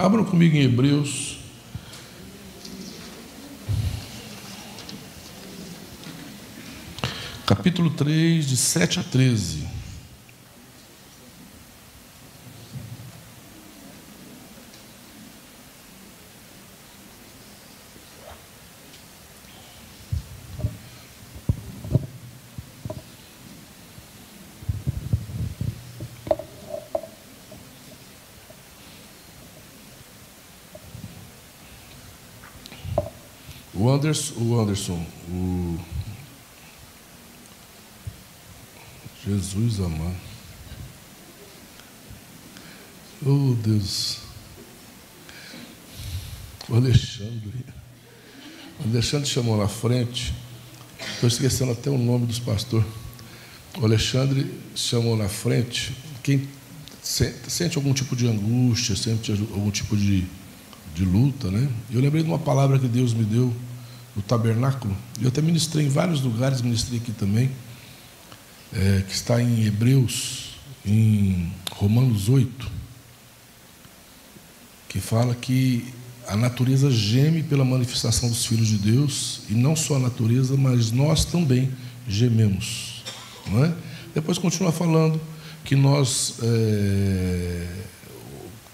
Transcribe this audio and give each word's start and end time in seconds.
Abram 0.00 0.24
comigo 0.24 0.56
em 0.56 0.62
Hebreus. 0.62 1.36
Capítulo 7.44 7.90
3, 7.90 8.48
de 8.48 8.56
7 8.56 9.00
a 9.00 9.02
13. 9.02 9.68
O 33.80 33.88
Anderson, 34.00 34.34
o 34.38 34.58
Anderson, 34.58 35.06
o 35.28 35.78
Jesus 39.26 39.78
amado. 39.78 40.16
Oh 43.26 43.54
Deus. 43.62 44.20
O 46.66 46.76
Alexandre. 46.76 47.66
O 48.78 48.88
Alexandre 48.88 49.28
chamou 49.28 49.58
na 49.58 49.68
frente. 49.68 50.32
Estou 51.12 51.28
esquecendo 51.28 51.72
até 51.72 51.90
o 51.90 51.98
nome 51.98 52.24
dos 52.24 52.38
pastores. 52.38 52.86
O 53.78 53.84
Alexandre 53.84 54.50
chamou 54.74 55.14
na 55.14 55.28
frente. 55.28 55.94
Quem 56.22 56.48
sente 57.02 57.76
algum 57.76 57.92
tipo 57.92 58.16
de 58.16 58.26
angústia, 58.26 58.96
sente 58.96 59.30
algum 59.30 59.70
tipo 59.70 59.94
de, 59.94 60.24
de 60.94 61.04
luta, 61.04 61.50
né? 61.50 61.68
Eu 61.90 62.00
lembrei 62.00 62.22
de 62.22 62.28
uma 62.30 62.38
palavra 62.38 62.78
que 62.78 62.88
Deus 62.88 63.12
me 63.12 63.24
deu 63.24 63.54
no 64.14 64.22
tabernáculo. 64.22 64.96
Eu 65.20 65.28
até 65.28 65.40
ministrei 65.40 65.86
em 65.86 65.88
vários 65.88 66.20
lugares, 66.20 66.60
ministrei 66.62 66.98
aqui 66.98 67.12
também, 67.12 67.50
é, 68.72 69.02
que 69.06 69.14
está 69.14 69.40
em 69.40 69.64
Hebreus, 69.66 70.56
em 70.84 71.52
Romanos 71.72 72.28
8, 72.28 72.70
que 74.88 75.00
fala 75.00 75.34
que 75.34 75.92
a 76.26 76.36
natureza 76.36 76.90
geme 76.90 77.42
pela 77.42 77.64
manifestação 77.64 78.28
dos 78.28 78.46
filhos 78.46 78.68
de 78.68 78.78
Deus, 78.78 79.42
e 79.48 79.54
não 79.54 79.74
só 79.74 79.96
a 79.96 79.98
natureza, 79.98 80.56
mas 80.56 80.92
nós 80.92 81.24
também 81.24 81.70
gememos. 82.08 83.02
Não 83.48 83.64
é? 83.64 83.74
Depois 84.14 84.38
continua 84.38 84.72
falando 84.72 85.20
que 85.64 85.74
nós 85.74 86.36
é, 86.42 87.66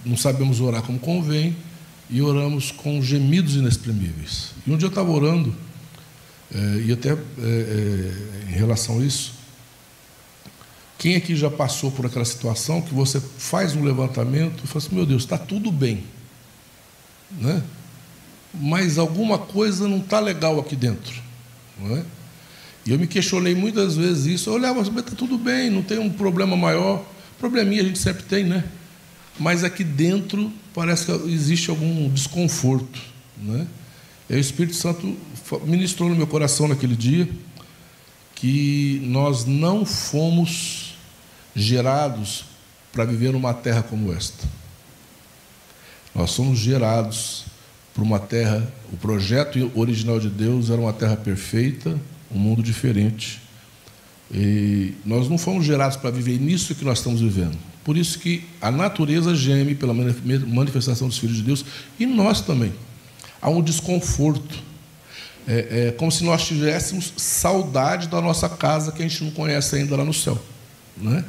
não 0.05 0.17
sabemos 0.17 0.61
orar 0.61 0.83
como 0.83 0.99
convém, 0.99 1.57
e 2.09 2.23
oramos 2.23 2.71
com 2.71 3.03
gemidos 3.03 3.57
inexprimíveis. 3.57 4.53
E 4.67 4.71
um 4.71 4.77
dia 4.77 4.87
eu 4.87 4.91
estava 4.91 5.11
orando, 5.11 5.55
é, 6.55 6.59
e 6.87 6.93
até 6.93 7.11
é, 7.11 7.15
é, 7.15 8.51
em 8.51 8.55
relação 8.55 9.01
a 9.01 9.05
isso, 9.05 9.35
quem 10.99 11.17
aqui 11.17 11.37
já 11.37 11.51
passou 11.51 11.91
por 11.91 12.07
aquela 12.07 12.25
situação 12.25 12.81
que 12.81 12.95
você 12.95 13.21
faz 13.21 13.77
um 13.77 13.85
levantamento 13.85 14.63
e 14.65 14.67
fala 14.67 14.85
assim, 14.85 14.95
meu 14.95 15.05
Deus, 15.05 15.23
está 15.23 15.37
tudo 15.37 15.71
bem, 15.71 16.05
né? 17.33 17.63
mas 18.61 18.99
alguma 18.99 19.39
coisa 19.39 19.89
não 19.89 19.99
está 19.99 20.21
legal 20.21 20.59
aqui 20.59 20.75
dentro. 20.75 21.15
Não 21.79 21.97
é? 21.97 22.05
E 22.85 22.93
eu 22.93 22.99
me 22.99 23.07
questionei 23.07 23.55
muitas 23.55 23.97
vezes 23.97 24.27
isso. 24.27 24.51
Eu 24.51 24.55
olhava, 24.55 24.81
está 24.81 25.15
tudo 25.17 25.37
bem, 25.37 25.71
não 25.71 25.83
tem 25.83 25.99
um 25.99 26.11
problema 26.11 26.57
maior. 26.57 27.05
Probleminha 27.39 27.83
a 27.83 27.85
gente 27.85 27.99
sempre 27.99 28.23
tem, 28.23 28.45
né? 28.45 28.65
Mas 29.39 29.65
aqui 29.65 29.85
dentro 29.85 30.53
parece 30.75 31.07
que 31.07 31.13
existe 31.31 31.71
algum 31.71 32.09
desconforto. 32.09 33.01
Né? 33.37 33.67
E 34.29 34.35
o 34.35 34.39
Espírito 34.39 34.77
Santo 34.77 35.17
ministrou 35.65 36.09
no 36.09 36.17
meu 36.17 36.27
coração 36.27 36.69
naquele 36.69 36.97
dia 36.97 37.29
que 38.35 39.01
nós 39.05 39.45
não 39.45 39.87
fomos 39.87 40.95
gerados 41.55 42.45
para 42.93 43.05
viver 43.05 43.33
numa 43.33 43.55
terra 43.55 43.83
como 43.83 44.13
esta. 44.13 44.47
Nós 46.15 46.31
somos 46.31 46.59
gerados 46.59 47.45
para 47.95 48.03
uma 48.03 48.19
terra. 48.19 48.67
O 48.93 48.97
projeto 48.97 49.71
original 49.75 50.21
de 50.21 50.29
Deus 50.29 50.71
era 50.71 50.81
uma 50.81 50.93
terra 50.93 51.17
perfeita, 51.17 51.99
um 52.31 52.39
mundo 52.39 52.63
diferente. 52.63 53.41
E 54.33 54.95
nós 55.05 55.29
não 55.29 55.39
fomos 55.39 55.65
gerados 55.65 55.97
para 55.97 56.11
viver 56.11 56.39
nisso 56.39 56.75
que 56.75 56.85
nós 56.85 56.99
estamos 56.99 57.21
vivendo. 57.21 57.57
Por 57.87 57.97
isso 57.97 58.19
que 58.19 58.43
a 58.61 58.69
natureza 58.69 59.33
geme 59.33 59.73
pela 59.73 59.95
manifestação 59.95 61.07
dos 61.07 61.19
filhos 61.19 61.37
de 61.37 61.45
Deus 61.45 61.65
e 62.01 62.05
nós 62.05 62.41
também. 62.41 62.75
Há 63.41 63.49
um 63.49 63.63
desconforto. 63.63 64.59
É, 65.47 65.91
é 65.91 65.93
como 65.93 66.11
se 66.11 66.25
nós 66.25 66.45
tivéssemos 66.45 67.13
saudade 67.17 68.09
da 68.09 68.21
nossa 68.21 68.49
casa 68.49 68.91
que 68.91 69.05
a 69.05 69.07
gente 69.07 69.23
não 69.23 69.31
conhece 69.31 69.77
ainda 69.77 69.95
lá 69.95 70.05
no 70.05 70.13
céu. 70.13 70.37
Né? 70.97 71.25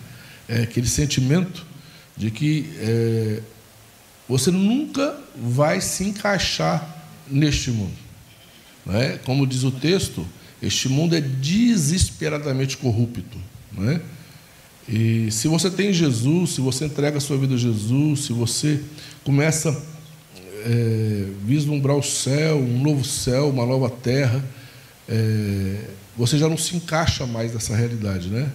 É 0.49 0.63
aquele 0.63 0.87
sentimento 0.87 1.63
de 2.17 2.31
que 2.31 2.73
é, 2.79 3.43
você 4.27 4.49
nunca 4.49 5.15
vai 5.35 5.79
se 5.79 6.05
encaixar 6.05 7.05
neste 7.29 7.69
mundo. 7.69 7.93
Né? 8.83 9.19
Como 9.25 9.45
diz 9.45 9.61
o 9.61 9.69
texto, 9.69 10.27
este 10.59 10.89
mundo 10.89 11.15
é 11.15 11.21
desesperadamente 11.21 12.77
corrupto. 12.77 13.37
Né? 13.73 14.01
E 14.87 15.29
se 15.31 15.47
você 15.47 15.69
tem 15.69 15.91
Jesus, 15.91 16.51
se 16.51 16.61
você 16.61 16.85
entrega 16.85 17.17
a 17.17 17.21
sua 17.21 17.37
vida 17.37 17.55
a 17.55 17.57
Jesus, 17.57 18.21
se 18.21 18.33
você 18.33 18.81
começa 19.23 19.69
a 19.69 19.75
é, 20.65 21.27
vislumbrar 21.43 21.97
o 21.97 22.03
céu, 22.03 22.57
um 22.57 22.81
novo 22.81 23.03
céu, 23.03 23.49
uma 23.49 23.65
nova 23.65 23.89
terra, 23.89 24.43
é, 25.09 25.89
você 26.15 26.37
já 26.37 26.47
não 26.47 26.57
se 26.57 26.75
encaixa 26.75 27.25
mais 27.25 27.53
nessa 27.53 27.75
realidade, 27.75 28.29
né? 28.29 28.49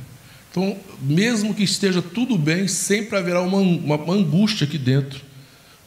Então, 0.50 0.76
mesmo 1.00 1.54
que 1.54 1.62
esteja 1.62 2.02
tudo 2.02 2.36
bem, 2.36 2.66
sempre 2.68 3.16
haverá 3.16 3.40
uma, 3.40 3.58
uma 3.58 4.14
angústia 4.14 4.66
aqui 4.66 4.76
dentro, 4.76 5.20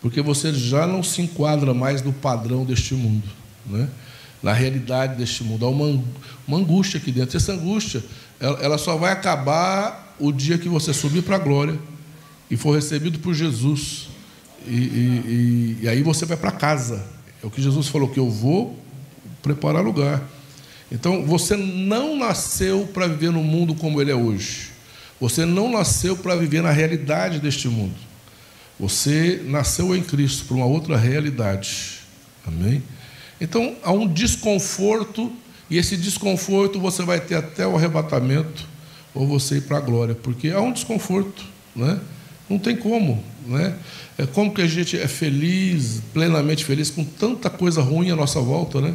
porque 0.02 0.22
você 0.22 0.54
já 0.54 0.88
não 0.88 1.04
se 1.04 1.22
enquadra 1.22 1.74
mais 1.74 2.02
no 2.02 2.14
padrão 2.14 2.66
deste 2.66 2.94
mundo, 2.94 3.28
né? 3.66 3.90
na 4.42 4.54
realidade 4.54 5.16
deste 5.16 5.44
mundo. 5.44 5.66
Há 5.66 5.70
uma, 5.70 6.04
uma 6.48 6.58
angústia 6.58 7.00
aqui 7.00 7.12
dentro. 7.12 7.36
Essa 7.36 7.54
angústia, 7.54 8.04
ela, 8.40 8.60
ela 8.62 8.78
só 8.78 8.96
vai 8.96 9.12
acabar 9.12 10.05
o 10.20 10.32
dia 10.32 10.58
que 10.58 10.70
você 10.70 10.94
subir 10.94 11.24
para 11.24 11.36
a 11.36 11.40
glória 11.40 11.78
e 12.50 12.56
for 12.58 12.76
recebido 12.76 13.20
por 13.20 13.34
Jesus. 13.34 14.10
E, 14.68 14.72
e, 14.72 15.78
e, 15.82 15.90
aí 15.90 16.02
você 16.02 16.26
vai 16.26 16.38
para 16.38 16.52
casa. 16.52 17.06
É 17.44 17.46
o 17.46 17.52
que 17.52 17.62
Jesus 17.62 17.88
falou: 17.88 18.10
que 18.10 18.20
eu 18.20 18.30
vou 18.30 18.78
preparar 19.42 19.84
lugar. 19.84 20.24
Então, 20.92 21.26
você 21.26 21.56
não 21.56 22.16
nasceu 22.16 22.88
para 22.94 23.08
viver 23.08 23.32
no 23.32 23.44
mundo 23.44 23.76
como 23.76 24.02
ele 24.02 24.12
é 24.12 24.16
hoje. 24.16 24.70
Você 25.20 25.46
não 25.46 25.72
nasceu 25.72 26.16
para 26.16 26.36
viver 26.36 26.62
na 26.62 26.72
realidade 26.72 27.40
deste 27.40 27.68
mundo. 27.68 27.96
Você 28.80 29.42
nasceu 29.46 29.96
em 29.96 30.04
Cristo 30.04 30.46
para 30.46 30.58
uma 30.58 30.66
outra 30.66 30.98
realidade. 30.98 32.00
Amém? 32.46 32.84
Então, 33.40 33.76
há 33.84 33.92
um 33.92 34.08
desconforto, 34.08 35.32
e 35.70 35.78
esse 35.78 35.98
desconforto 35.98 36.80
você 36.80 37.04
vai 37.04 37.20
ter 37.20 37.36
até 37.36 37.66
o 37.66 37.76
arrebatamento 37.76 38.75
ou 39.16 39.26
você 39.26 39.58
ir 39.58 39.62
para 39.62 39.78
a 39.78 39.82
glória, 39.82 40.14
porque 40.14 40.50
há 40.50 40.60
um 40.60 40.74
desconforto, 40.74 41.44
né? 41.76 42.00
Não 42.50 42.60
tem 42.60 42.76
como, 42.76 43.24
né? 43.48 43.76
É 44.18 44.26
como 44.26 44.54
que 44.54 44.62
a 44.62 44.68
gente 44.68 44.98
é 44.98 45.08
feliz, 45.08 46.02
plenamente 46.14 46.64
feliz 46.64 46.92
com 46.92 47.04
tanta 47.04 47.50
coisa 47.50 47.82
ruim 47.82 48.12
à 48.12 48.16
nossa 48.16 48.40
volta, 48.40 48.82
né? 48.82 48.94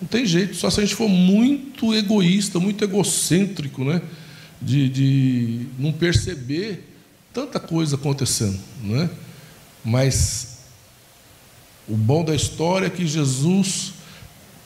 Não 0.00 0.08
tem 0.08 0.26
jeito, 0.26 0.56
só 0.56 0.68
se 0.68 0.80
a 0.80 0.84
gente 0.84 0.96
for 0.96 1.08
muito 1.08 1.94
egoísta, 1.94 2.58
muito 2.58 2.82
egocêntrico, 2.84 3.84
né? 3.84 4.02
De, 4.60 4.88
de 4.88 5.66
não 5.78 5.92
perceber 5.92 6.90
tanta 7.32 7.60
coisa 7.60 7.96
acontecendo, 7.96 8.58
né? 8.82 9.08
Mas 9.84 10.58
o 11.88 11.96
bom 11.96 12.24
da 12.24 12.34
história 12.34 12.86
é 12.86 12.90
que 12.90 13.06
Jesus 13.06 13.92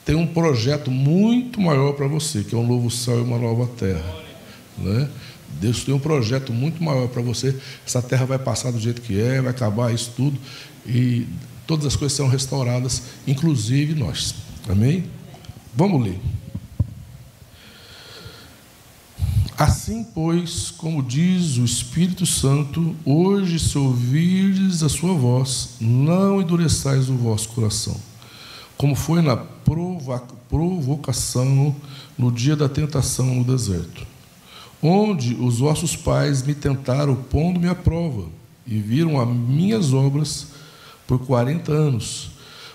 tem 0.05 0.15
um 0.15 0.25
projeto 0.25 0.89
muito 0.89 1.61
maior 1.61 1.93
para 1.93 2.07
você, 2.07 2.43
que 2.43 2.55
é 2.55 2.57
um 2.57 2.65
novo 2.65 2.89
céu 2.89 3.19
e 3.19 3.21
uma 3.21 3.37
nova 3.37 3.67
terra. 3.67 4.28
Né? 4.81 5.09
Deus 5.59 5.83
tem 5.83 5.93
um 5.93 5.99
projeto 5.99 6.53
muito 6.53 6.83
maior 6.83 7.07
para 7.07 7.21
você. 7.21 7.55
Essa 7.85 8.01
terra 8.01 8.25
vai 8.25 8.39
passar 8.39 8.71
do 8.71 8.79
jeito 8.79 9.01
que 9.01 9.19
é, 9.19 9.41
vai 9.41 9.51
acabar 9.51 9.93
isso 9.93 10.13
tudo. 10.15 10.39
E 10.85 11.27
todas 11.65 11.85
as 11.85 11.95
coisas 11.95 12.15
serão 12.15 12.29
restauradas, 12.29 13.03
inclusive 13.27 13.93
nós. 13.95 14.35
Amém? 14.67 15.05
Vamos 15.75 16.03
ler. 16.03 16.19
Assim, 19.57 20.05
pois, 20.15 20.71
como 20.71 21.03
diz 21.03 21.57
o 21.57 21.65
Espírito 21.65 22.25
Santo, 22.25 22.95
hoje, 23.03 23.59
se 23.59 23.77
ouvirdes 23.77 24.81
a 24.83 24.87
sua 24.87 25.13
voz, 25.13 25.71
não 25.81 26.41
endureçais 26.41 27.09
o 27.09 27.15
vosso 27.17 27.49
coração, 27.49 27.99
como 28.77 28.95
foi 28.95 29.21
na 29.21 29.35
provocação 30.49 31.75
no 32.17 32.31
dia 32.31 32.55
da 32.55 32.69
tentação 32.69 33.25
no 33.35 33.43
deserto 33.43 34.07
onde 34.81 35.35
os 35.35 35.59
vossos 35.59 35.95
pais 35.95 36.43
me 36.43 36.53
tentaram 36.53 37.15
pondo-me 37.15 37.67
à 37.67 37.75
prova 37.75 38.27
e 38.65 38.77
viram 38.79 39.19
as 39.19 39.27
minhas 39.27 39.93
obras, 39.93 40.47
por 41.09 41.17
40 41.25 41.71
anos. 41.71 42.29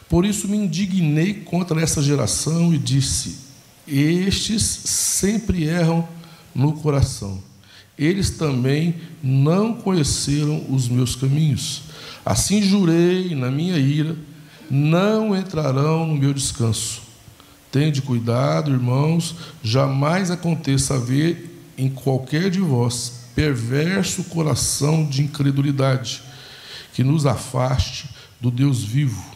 Por 0.08 0.24
isso 0.24 0.48
me 0.48 0.56
indignei 0.56 1.34
contra 1.34 1.80
essa 1.80 2.02
geração 2.02 2.74
e 2.74 2.78
disse: 2.78 3.38
Estes 3.86 4.62
sempre 4.62 5.64
erram 5.64 6.06
no 6.52 6.72
coração. 6.72 7.38
Eles 7.96 8.30
também 8.30 8.96
não 9.22 9.74
conheceram 9.74 10.64
os 10.68 10.88
meus 10.88 11.14
caminhos. 11.14 11.82
Assim 12.26 12.60
jurei 12.60 13.36
na 13.36 13.52
minha 13.52 13.78
ira: 13.78 14.16
não 14.68 15.34
entrarão 15.36 16.04
no 16.06 16.16
meu 16.16 16.34
descanso. 16.34 17.02
Tende 17.70 18.02
cuidado, 18.02 18.72
irmãos, 18.72 19.36
jamais 19.62 20.30
aconteça 20.30 20.94
haver 20.94 21.53
em 21.76 21.88
qualquer 21.88 22.50
de 22.50 22.60
vós 22.60 23.24
perverso 23.34 24.24
coração 24.24 25.04
de 25.04 25.22
incredulidade, 25.22 26.22
que 26.92 27.02
nos 27.02 27.26
afaste 27.26 28.08
do 28.40 28.50
Deus 28.50 28.82
vivo. 28.84 29.34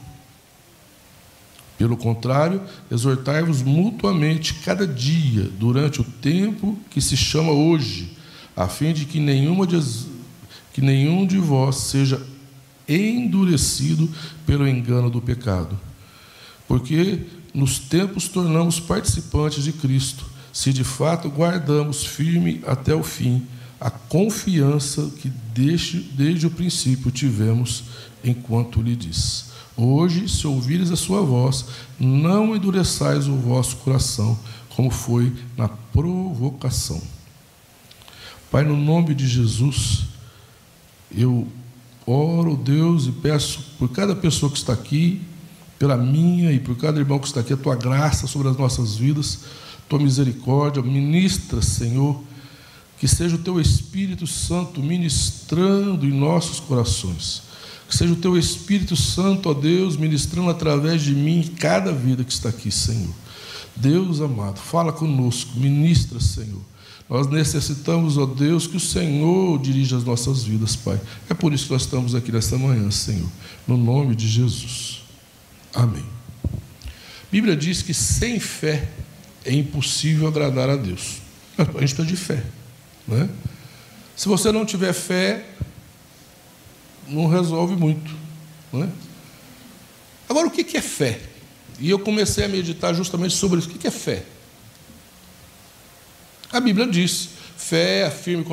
Pelo 1.76 1.96
contrário, 1.96 2.62
exortai-vos 2.90 3.62
mutuamente 3.62 4.55
cada 4.55 4.87
dia, 4.87 5.44
durante 5.58 6.00
o 6.00 6.05
tempo 6.05 6.79
que 6.90 7.00
se 7.00 7.17
chama 7.17 7.52
hoje, 7.52 8.17
a 8.56 8.67
fim 8.67 8.93
de 8.93 9.05
que, 9.05 9.20
nenhuma 9.20 9.67
de, 9.67 9.79
que 10.73 10.81
nenhum 10.81 11.26
de 11.26 11.38
vós 11.38 11.76
seja 11.76 12.20
endurecido 12.88 14.08
pelo 14.44 14.67
engano 14.67 15.08
do 15.08 15.20
pecado. 15.20 15.79
Porque 16.67 17.20
nos 17.55 17.79
tempos 17.79 18.29
tornamos 18.29 18.81
participantes 18.81 19.64
de 19.64 19.73
Cristo, 19.73 20.25
se 20.52 20.72
de 20.72 20.84
fato 20.84 21.28
guardamos 21.28 22.04
firme 22.04 22.62
até 22.66 22.94
o 22.94 23.02
fim 23.02 23.46
a 23.80 23.90
confiança 23.90 25.10
que 25.20 25.30
desde, 25.54 26.00
desde 26.00 26.46
o 26.46 26.50
princípio 26.50 27.10
tivemos 27.10 27.84
enquanto 28.24 28.82
lhe 28.82 28.96
diz. 28.96 29.46
Hoje, 29.76 30.28
se 30.28 30.46
ouvires 30.46 30.90
a 30.90 30.96
sua 30.96 31.22
voz, 31.22 31.66
não 31.98 32.56
endureçais 32.56 33.28
o 33.28 33.36
vosso 33.36 33.76
coração, 33.76 34.36
como 34.70 34.90
foi 34.90 35.32
na 35.56 35.68
provocação. 35.68 37.00
Pai, 38.50 38.64
no 38.64 38.76
nome 38.76 39.14
de 39.14 39.28
Jesus, 39.28 40.06
eu 41.16 41.46
oro, 42.04 42.56
Deus, 42.56 43.06
e 43.06 43.12
peço 43.12 43.62
por 43.78 43.88
cada 43.90 44.16
pessoa 44.16 44.50
que 44.50 44.58
está 44.58 44.72
aqui, 44.72 45.22
pela 45.78 45.96
minha 45.96 46.50
e 46.50 46.58
por 46.58 46.76
cada 46.76 46.98
irmão 46.98 47.20
que 47.20 47.28
está 47.28 47.40
aqui, 47.40 47.52
a 47.52 47.56
tua 47.56 47.76
graça 47.76 48.26
sobre 48.26 48.48
as 48.48 48.56
nossas 48.56 48.96
vidas, 48.96 49.40
tua 49.88 49.99
misericórdia, 49.99 50.82
ministra, 50.82 51.62
Senhor, 51.62 52.23
que 52.99 53.08
seja 53.08 53.37
o 53.37 53.38
teu 53.38 53.61
Espírito 53.61 54.26
Santo 54.26 54.82
ministrando 54.82 56.05
em 56.05 56.11
nossos 56.11 56.61
corações. 56.61 57.43
Que 57.88 57.96
seja 57.96 58.12
o 58.12 58.17
teu 58.17 58.37
Espírito 58.37 58.96
Santo, 58.96 59.49
ó 59.49 59.55
Deus, 59.55 59.96
ministrando 59.96 60.50
através 60.50 61.02
de 61.02 61.14
mim 61.14 61.55
cada 61.58 61.93
vida 61.93 62.23
que 62.23 62.32
está 62.32 62.50
aqui, 62.50 62.70
Senhor. 62.70 63.14
Deus 63.75 64.20
amado, 64.20 64.58
fala 64.58 64.93
conosco, 64.93 65.58
ministra, 65.58 66.20
Senhor. 66.20 66.61
Nós 67.08 67.26
necessitamos, 67.29 68.19
ó 68.19 68.26
Deus, 68.26 68.67
que 68.67 68.76
o 68.76 68.81
Senhor 68.81 69.58
dirija 69.58 69.96
as 69.96 70.05
nossas 70.05 70.44
vidas, 70.44 70.76
Pai. 70.76 71.00
É 71.31 71.35
por 71.35 71.55
isso 71.55 71.67
que 71.67 71.73
nós 71.73 71.82
estamos 71.82 72.14
aqui 72.14 72.31
nesta 72.31 72.58
manhã, 72.58 72.90
Senhor. 72.90 73.29
No 73.67 73.79
nome 73.79 74.14
de 74.14 74.29
Jesus. 74.29 75.02
Amém. 75.73 76.05
A 76.44 77.31
Bíblia 77.31 77.56
diz 77.56 77.81
que 77.81 77.94
sem 77.94 78.38
fé 78.38 78.90
é 79.48 79.54
impossível 79.54 80.28
agradar 80.28 80.68
a 80.68 80.76
Deus. 80.76 81.22
A 81.56 81.62
gente 81.64 81.94
precisa 81.94 82.04
de 82.04 82.16
fé. 82.16 82.44
Né? 83.06 83.28
Se 84.14 84.28
você 84.28 84.52
não 84.52 84.66
tiver 84.66 84.92
fé, 84.92 85.46
não 87.08 87.26
resolve 87.26 87.74
muito. 87.74 88.14
Né? 88.70 88.90
Agora, 90.28 90.46
o 90.46 90.50
que 90.50 90.76
é 90.76 90.82
fé? 90.82 91.18
E 91.80 91.88
eu 91.88 91.98
comecei 91.98 92.44
a 92.44 92.48
meditar 92.48 92.94
justamente 92.94 93.34
sobre 93.34 93.58
isso. 93.58 93.70
O 93.70 93.72
que 93.72 93.86
é 93.86 93.90
fé? 93.90 94.24
A 96.52 96.60
Bíblia 96.60 96.86
diz: 96.86 97.30
fé 97.56 98.00
é 98.00 98.06
a 98.06 98.10
firme 98.10 98.44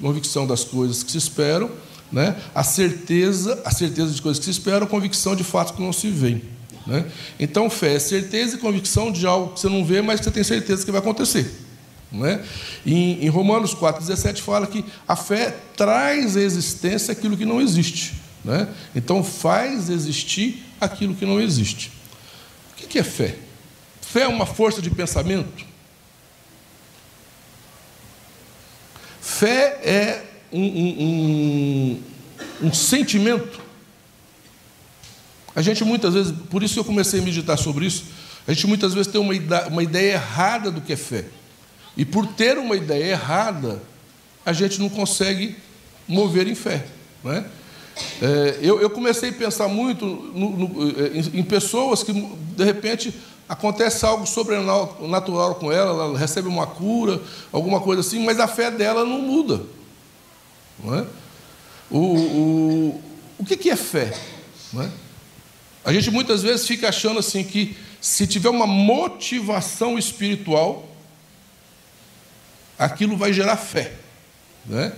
convicção 0.00 0.46
das 0.46 0.62
coisas 0.62 1.02
que 1.02 1.10
se 1.10 1.18
esperam, 1.18 1.70
né? 2.12 2.36
a 2.54 2.62
certeza, 2.62 3.62
a 3.64 3.70
certeza 3.70 4.12
de 4.12 4.20
coisas 4.20 4.38
que 4.38 4.44
se 4.44 4.50
esperam, 4.50 4.86
a 4.86 4.90
convicção 4.90 5.34
de 5.34 5.44
fatos 5.44 5.74
que 5.74 5.80
não 5.80 5.92
se 5.92 6.10
veem. 6.10 6.42
Né? 6.86 7.04
Então, 7.38 7.70
fé 7.70 7.94
é 7.94 7.98
certeza 7.98 8.56
e 8.56 8.58
convicção 8.58 9.10
de 9.10 9.26
algo 9.26 9.54
que 9.54 9.60
você 9.60 9.68
não 9.68 9.84
vê, 9.84 10.02
mas 10.02 10.20
que 10.20 10.24
você 10.24 10.30
tem 10.30 10.44
certeza 10.44 10.84
que 10.84 10.90
vai 10.90 11.00
acontecer. 11.00 11.50
Né? 12.12 12.44
Em, 12.86 13.24
em 13.24 13.28
Romanos 13.28 13.74
4,17 13.74 14.40
fala 14.40 14.66
que 14.66 14.84
a 15.06 15.16
fé 15.16 15.56
traz 15.76 16.36
à 16.36 16.40
existência 16.40 17.12
aquilo 17.12 17.36
que 17.36 17.44
não 17.44 17.60
existe. 17.60 18.14
Né? 18.44 18.68
Então 18.94 19.24
faz 19.24 19.88
existir 19.88 20.62
aquilo 20.80 21.14
que 21.14 21.26
não 21.26 21.40
existe. 21.40 21.90
O 22.72 22.86
que 22.86 22.98
é 22.98 23.02
fé? 23.02 23.36
Fé 24.00 24.22
é 24.22 24.28
uma 24.28 24.46
força 24.46 24.80
de 24.80 24.90
pensamento? 24.90 25.64
Fé 29.20 29.80
é 29.82 30.24
um, 30.52 30.62
um, 30.62 32.02
um, 32.62 32.66
um 32.68 32.72
sentimento. 32.72 33.63
A 35.54 35.62
gente 35.62 35.84
muitas 35.84 36.14
vezes, 36.14 36.34
por 36.50 36.62
isso 36.62 36.74
que 36.74 36.80
eu 36.80 36.84
comecei 36.84 37.20
a 37.20 37.22
meditar 37.22 37.56
sobre 37.56 37.86
isso, 37.86 38.04
a 38.46 38.52
gente 38.52 38.66
muitas 38.66 38.92
vezes 38.92 39.10
tem 39.10 39.20
uma 39.20 39.34
ideia, 39.34 39.68
uma 39.68 39.82
ideia 39.82 40.12
errada 40.14 40.70
do 40.70 40.80
que 40.80 40.92
é 40.92 40.96
fé. 40.96 41.24
E 41.96 42.04
por 42.04 42.26
ter 42.26 42.58
uma 42.58 42.76
ideia 42.76 43.12
errada, 43.12 43.80
a 44.44 44.52
gente 44.52 44.80
não 44.80 44.88
consegue 44.88 45.56
mover 46.08 46.48
em 46.48 46.54
fé. 46.54 46.84
Né? 47.22 47.44
É, 48.20 48.58
eu, 48.60 48.80
eu, 48.80 48.90
comecei 48.90 49.30
a 49.30 49.32
pensar 49.32 49.68
muito 49.68 50.04
no, 50.04 50.50
no, 50.50 50.90
em, 50.90 51.38
em, 51.38 51.42
pessoas 51.44 52.02
que, 52.02 52.12
de 52.12 52.64
repente, 52.64 53.14
acontece 53.48 54.04
algo 54.04 54.26
sobrenatural 54.26 55.54
com 55.54 55.70
ela, 55.70 56.04
ela 56.04 56.18
recebe 56.18 56.48
uma 56.48 56.66
cura, 56.66 57.22
alguma 57.52 57.80
coisa 57.80 58.00
assim, 58.00 58.24
mas 58.24 58.40
a 58.40 58.48
fé 58.48 58.70
dela 58.70 59.04
não 59.04 59.22
muda. 59.22 59.62
Não 60.82 60.94
é? 60.96 61.06
o, 61.90 61.98
o, 61.98 63.02
o 63.38 63.44
que, 63.44 63.56
que 63.56 63.70
é 63.70 63.76
fé? 63.76 64.12
Não 64.72 64.82
é? 64.82 64.90
A 65.84 65.92
gente 65.92 66.10
muitas 66.10 66.42
vezes 66.42 66.66
fica 66.66 66.88
achando 66.88 67.18
assim 67.18 67.44
que 67.44 67.76
se 68.00 68.26
tiver 68.26 68.48
uma 68.48 68.66
motivação 68.66 69.98
espiritual, 69.98 70.88
aquilo 72.78 73.16
vai 73.16 73.32
gerar 73.32 73.56
fé. 73.56 73.92
Né? 74.64 74.92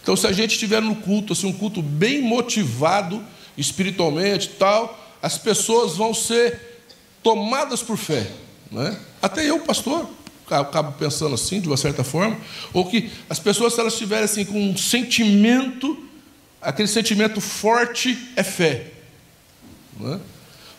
Então, 0.00 0.16
se 0.16 0.26
a 0.26 0.32
gente 0.32 0.52
estiver 0.52 0.80
no 0.80 0.96
culto, 0.96 1.32
assim, 1.32 1.46
um 1.46 1.52
culto 1.52 1.82
bem 1.82 2.22
motivado 2.22 3.22
espiritualmente 3.56 4.50
tal, 4.50 5.16
as 5.20 5.36
pessoas 5.36 5.96
vão 5.96 6.14
ser 6.14 6.82
tomadas 7.22 7.82
por 7.82 7.96
fé. 7.96 8.30
Né? 8.70 8.98
Até 9.20 9.44
eu, 9.44 9.60
pastor, 9.60 10.08
acabo 10.48 10.92
pensando 10.92 11.34
assim, 11.34 11.60
de 11.60 11.68
uma 11.68 11.76
certa 11.76 12.04
forma, 12.04 12.38
ou 12.72 12.88
que 12.88 13.10
as 13.28 13.38
pessoas, 13.38 13.74
se 13.74 13.80
elas 13.80 13.92
estiverem 13.92 14.24
assim, 14.24 14.44
com 14.44 14.70
um 14.70 14.76
sentimento, 14.76 15.98
aquele 16.62 16.88
sentimento 16.88 17.40
forte 17.40 18.16
é 18.36 18.42
fé. 18.42 18.97
Né? 19.98 20.20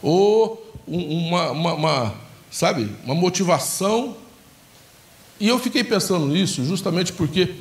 Ou 0.02 0.74
uma, 0.88 1.52
uma, 1.52 1.74
uma, 1.74 2.16
sabe, 2.50 2.90
uma 3.04 3.16
motivação 3.16 4.16
e 5.40 5.48
eu 5.48 5.58
fiquei 5.58 5.84
pensando 5.84 6.26
nisso 6.26 6.66
justamente 6.66 7.14
porque 7.14 7.56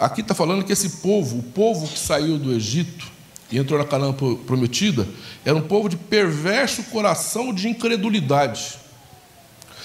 aqui 0.00 0.22
está 0.22 0.34
falando 0.34 0.64
que 0.64 0.72
esse 0.72 0.88
povo, 1.00 1.38
o 1.38 1.42
povo 1.42 1.86
que 1.86 1.98
saiu 1.98 2.38
do 2.38 2.52
Egito 2.54 3.06
e 3.50 3.58
entrou 3.58 3.78
na 3.78 3.84
Canaã 3.84 4.12
prometida, 4.12 5.06
era 5.44 5.54
um 5.54 5.62
povo 5.62 5.88
de 5.88 5.96
perverso 5.96 6.82
coração 6.84 7.52
de 7.52 7.68
incredulidade. 7.68 8.78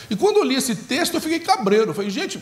E 0.10 0.16
quando 0.16 0.38
eu 0.38 0.44
li 0.44 0.56
esse 0.56 0.76
texto, 0.76 1.14
eu 1.14 1.22
fiquei 1.22 1.40
cabreiro. 1.40 1.92
Eu 1.92 1.94
falei, 1.94 2.10
gente, 2.10 2.40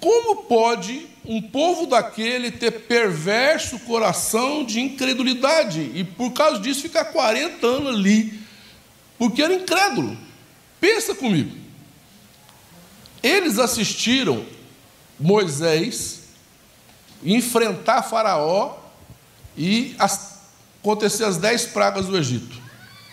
como 0.00 0.44
pode 0.44 1.06
um 1.28 1.42
povo 1.42 1.86
daquele 1.86 2.50
ter 2.50 2.70
perverso 2.70 3.78
coração 3.80 4.64
de 4.64 4.80
incredulidade 4.80 5.92
e 5.94 6.02
por 6.02 6.32
causa 6.32 6.58
disso 6.58 6.80
ficar 6.80 7.04
40 7.04 7.66
anos 7.66 7.94
ali? 7.94 8.40
Porque 9.18 9.42
era 9.42 9.52
incrédulo. 9.52 10.16
Pensa 10.80 11.14
comigo. 11.14 11.54
Eles 13.22 13.58
assistiram 13.58 14.44
Moisés 15.20 16.28
enfrentar 17.22 18.02
Faraó 18.02 18.78
e 19.56 19.94
acontecer 19.98 21.24
as 21.24 21.36
dez 21.36 21.66
pragas 21.66 22.06
do 22.06 22.16
Egito. 22.16 22.56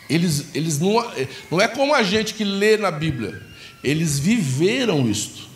Eles, 0.10 0.46
eles 0.54 0.80
não, 0.80 0.94
não 1.52 1.60
é 1.60 1.68
como 1.68 1.94
a 1.94 2.04
gente 2.04 2.34
que 2.34 2.44
lê 2.44 2.78
na 2.78 2.92
Bíblia, 2.92 3.42
eles 3.84 4.20
viveram 4.20 5.10
isto. 5.10 5.50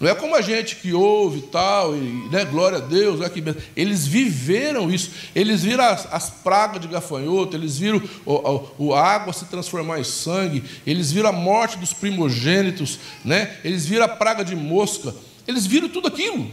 Não 0.00 0.08
é 0.08 0.14
como 0.14 0.34
a 0.34 0.40
gente 0.40 0.76
que 0.76 0.94
ouve 0.94 1.42
tal, 1.42 1.94
e 1.94 2.28
né, 2.30 2.44
glória 2.46 2.78
a 2.78 2.80
Deus, 2.80 3.20
aqui 3.20 3.42
mesmo. 3.42 3.60
eles 3.76 4.06
viveram 4.06 4.90
isso, 4.90 5.10
eles 5.34 5.62
viram 5.62 5.84
as, 5.84 6.10
as 6.10 6.30
pragas 6.30 6.80
de 6.80 6.88
gafanhoto, 6.88 7.54
eles 7.54 7.78
viram 7.78 8.02
o, 8.24 8.94
a, 8.94 9.06
água 9.06 9.32
se 9.32 9.44
transformar 9.44 10.00
em 10.00 10.04
sangue, 10.04 10.64
eles 10.86 11.12
viram 11.12 11.28
a 11.28 11.32
morte 11.32 11.76
dos 11.76 11.92
primogênitos, 11.92 12.98
né? 13.24 13.58
eles 13.62 13.84
viram 13.84 14.06
a 14.06 14.08
praga 14.08 14.42
de 14.42 14.56
mosca, 14.56 15.14
eles 15.46 15.66
viram 15.66 15.88
tudo 15.88 16.08
aquilo. 16.08 16.50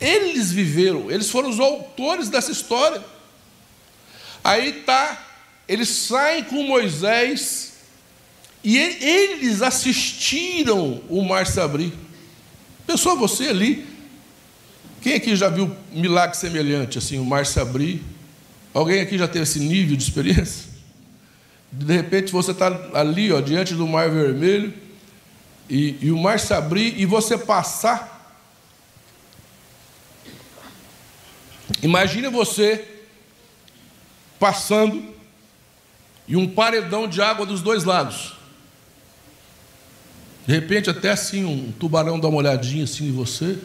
Eles 0.00 0.50
viveram, 0.50 1.10
eles 1.10 1.30
foram 1.30 1.50
os 1.50 1.60
autores 1.60 2.28
dessa 2.28 2.50
história. 2.50 3.04
Aí 4.42 4.80
está 4.80 5.28
eles 5.68 5.88
saem 5.88 6.44
com 6.44 6.62
Moisés 6.64 7.74
e 8.64 8.76
eles 8.78 9.62
assistiram 9.62 11.00
o 11.08 11.24
mar 11.24 11.46
se 11.46 11.60
abrir. 11.60 11.92
Pensou 12.86 13.16
você 13.16 13.48
ali? 13.48 13.86
Quem 15.00 15.14
aqui 15.14 15.34
já 15.34 15.48
viu 15.48 15.74
milagre 15.92 16.36
semelhante, 16.36 16.98
assim, 16.98 17.18
o 17.18 17.24
mar 17.24 17.44
se 17.44 17.58
abrir? 17.58 18.02
Alguém 18.72 19.00
aqui 19.00 19.18
já 19.18 19.26
teve 19.26 19.42
esse 19.42 19.58
nível 19.58 19.96
de 19.96 20.02
experiência? 20.02 20.70
De 21.70 21.92
repente 21.94 22.30
você 22.30 22.52
está 22.52 22.66
ali, 22.94 23.32
ó, 23.32 23.40
diante 23.40 23.74
do 23.74 23.86
mar 23.86 24.10
vermelho, 24.10 24.72
e, 25.68 25.96
e 26.02 26.10
o 26.10 26.18
mar 26.18 26.38
se 26.38 26.52
abrir 26.52 27.00
e 27.00 27.06
você 27.06 27.38
passar. 27.38 28.36
Imagine 31.82 32.28
você 32.28 32.86
passando 34.38 35.12
e 36.28 36.36
um 36.36 36.46
paredão 36.46 37.08
de 37.08 37.20
água 37.22 37.46
dos 37.46 37.62
dois 37.62 37.84
lados. 37.84 38.34
De 40.46 40.52
repente, 40.52 40.90
até 40.90 41.10
assim, 41.10 41.44
um 41.44 41.72
tubarão 41.72 42.18
dá 42.18 42.28
uma 42.28 42.38
olhadinha 42.38 42.84
assim 42.84 43.08
em 43.08 43.12
você. 43.12 43.58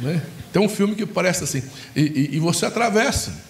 Né? 0.00 0.22
Tem 0.52 0.60
um 0.60 0.68
filme 0.68 0.94
que 0.94 1.06
parece 1.06 1.44
assim, 1.44 1.62
e, 1.94 2.02
e, 2.02 2.36
e 2.36 2.38
você 2.38 2.66
atravessa. 2.66 3.46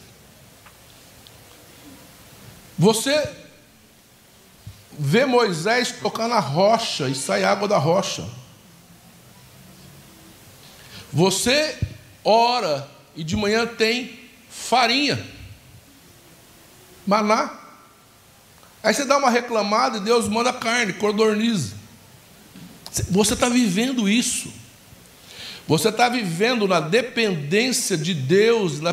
Você 2.79 3.29
vê 4.99 5.25
Moisés 5.25 5.93
tocar 5.93 6.29
na 6.29 6.39
rocha 6.39 7.09
e 7.09 7.15
sai 7.15 7.45
água 7.45 7.67
da 7.67 7.79
rocha. 7.79 8.29
Você 11.13 11.79
ora 12.25 12.89
e 13.17 13.25
de 13.25 13.37
manhã 13.37 13.67
tem 13.67 14.19
farinha, 14.49 15.25
maná. 17.07 17.59
Aí 18.83 18.95
você 18.95 19.05
dá 19.05 19.17
uma 19.17 19.31
reclamada 19.31 19.99
e 19.99 20.01
Deus 20.01 20.29
manda 20.29 20.53
carne, 20.53 20.93
codornize. 20.93 21.78
Você 23.11 23.35
está 23.35 23.49
vivendo 23.49 24.09
isso. 24.09 24.53
Você 25.67 25.91
está 25.91 26.09
vivendo 26.09 26.67
na 26.67 26.81
dependência 26.81 27.97
de 27.97 28.15
Deus, 28.15 28.81
na 28.81 28.93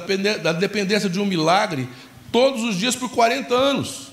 dependência 0.52 1.10
de 1.10 1.20
um 1.20 1.26
milagre, 1.26 1.88
todos 2.32 2.64
os 2.64 2.76
dias 2.76 2.96
por 2.96 3.10
40 3.10 3.54
anos. 3.56 4.12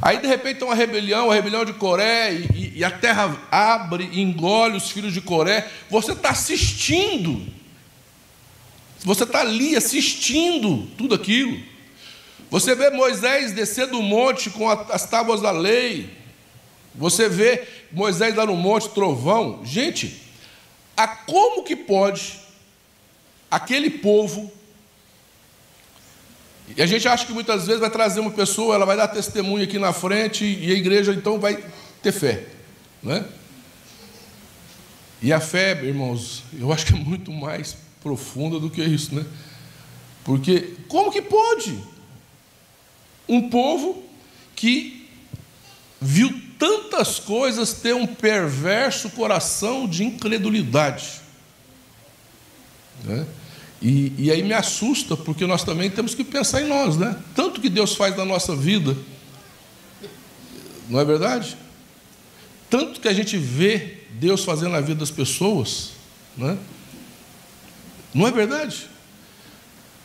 Aí 0.00 0.18
de 0.18 0.26
repente 0.26 0.58
tem 0.58 0.68
uma 0.68 0.74
rebelião, 0.74 1.30
a 1.30 1.34
rebelião 1.34 1.64
de 1.64 1.72
Coré, 1.72 2.34
e, 2.34 2.74
e 2.76 2.84
a 2.84 2.90
terra 2.90 3.36
abre 3.50 4.08
e 4.12 4.20
engole 4.20 4.76
os 4.76 4.90
filhos 4.90 5.12
de 5.12 5.20
Coré. 5.20 5.66
Você 5.90 6.12
está 6.12 6.30
assistindo. 6.30 7.46
Você 9.00 9.24
está 9.24 9.40
ali 9.40 9.74
assistindo 9.74 10.86
tudo 10.98 11.14
aquilo. 11.14 11.58
Você 12.50 12.74
vê 12.74 12.90
Moisés 12.90 13.52
descer 13.52 13.86
do 13.86 14.02
monte 14.02 14.50
com 14.50 14.68
as 14.68 15.06
tábuas 15.08 15.40
da 15.40 15.50
lei. 15.50 16.17
Você 16.98 17.28
vê 17.28 17.66
Moisés 17.90 18.34
lá 18.34 18.44
no 18.44 18.56
monte, 18.56 18.90
trovão. 18.90 19.64
Gente, 19.64 20.20
a 20.96 21.06
como 21.06 21.64
que 21.64 21.74
pode 21.74 22.38
aquele 23.50 23.88
povo 23.88 24.52
e 26.76 26.82
a 26.82 26.86
gente 26.86 27.08
acha 27.08 27.24
que 27.24 27.32
muitas 27.32 27.66
vezes 27.66 27.80
vai 27.80 27.90
trazer 27.90 28.20
uma 28.20 28.30
pessoa, 28.30 28.74
ela 28.74 28.84
vai 28.84 28.96
dar 28.96 29.08
testemunho 29.08 29.64
aqui 29.64 29.78
na 29.78 29.92
frente 29.92 30.44
e 30.44 30.70
a 30.70 30.74
igreja 30.74 31.12
então 31.12 31.38
vai 31.38 31.62
ter 32.02 32.12
fé, 32.12 32.46
né? 33.02 33.24
E 35.22 35.32
a 35.32 35.40
fé, 35.40 35.72
irmãos, 35.82 36.44
eu 36.58 36.72
acho 36.72 36.86
que 36.86 36.92
é 36.92 36.96
muito 36.96 37.32
mais 37.32 37.76
profunda 38.02 38.60
do 38.60 38.70
que 38.70 38.82
isso, 38.82 39.14
né? 39.14 39.24
Porque 40.24 40.74
como 40.88 41.10
que 41.10 41.22
pode 41.22 41.78
um 43.28 43.48
povo 43.48 44.02
que 44.54 45.08
viu 46.00 46.47
tantas 46.58 47.18
coisas 47.18 47.72
ter 47.72 47.94
um 47.94 48.06
perverso 48.06 49.10
coração 49.10 49.86
de 49.86 50.04
incredulidade? 50.04 51.20
Né? 53.04 53.26
E, 53.80 54.12
e, 54.18 54.30
aí 54.32 54.42
me 54.42 54.52
assusta, 54.52 55.16
porque 55.16 55.46
nós 55.46 55.62
também 55.62 55.88
temos 55.88 56.14
que 56.14 56.24
pensar 56.24 56.60
em 56.62 56.66
nós, 56.66 56.96
né? 56.96 57.16
Tanto 57.34 57.60
que 57.60 57.68
Deus 57.68 57.94
faz 57.94 58.16
na 58.16 58.24
nossa 58.24 58.56
vida, 58.56 58.96
não 60.88 60.98
é 60.98 61.04
verdade? 61.04 61.56
Tanto 62.68 63.00
que 63.00 63.06
a 63.06 63.12
gente 63.12 63.36
vê 63.36 63.98
Deus 64.14 64.44
fazendo 64.44 64.72
na 64.72 64.80
vida 64.80 64.96
das 64.96 65.12
pessoas, 65.12 65.90
né? 66.36 66.58
Não 68.12 68.26
é 68.26 68.32
verdade? 68.32 68.88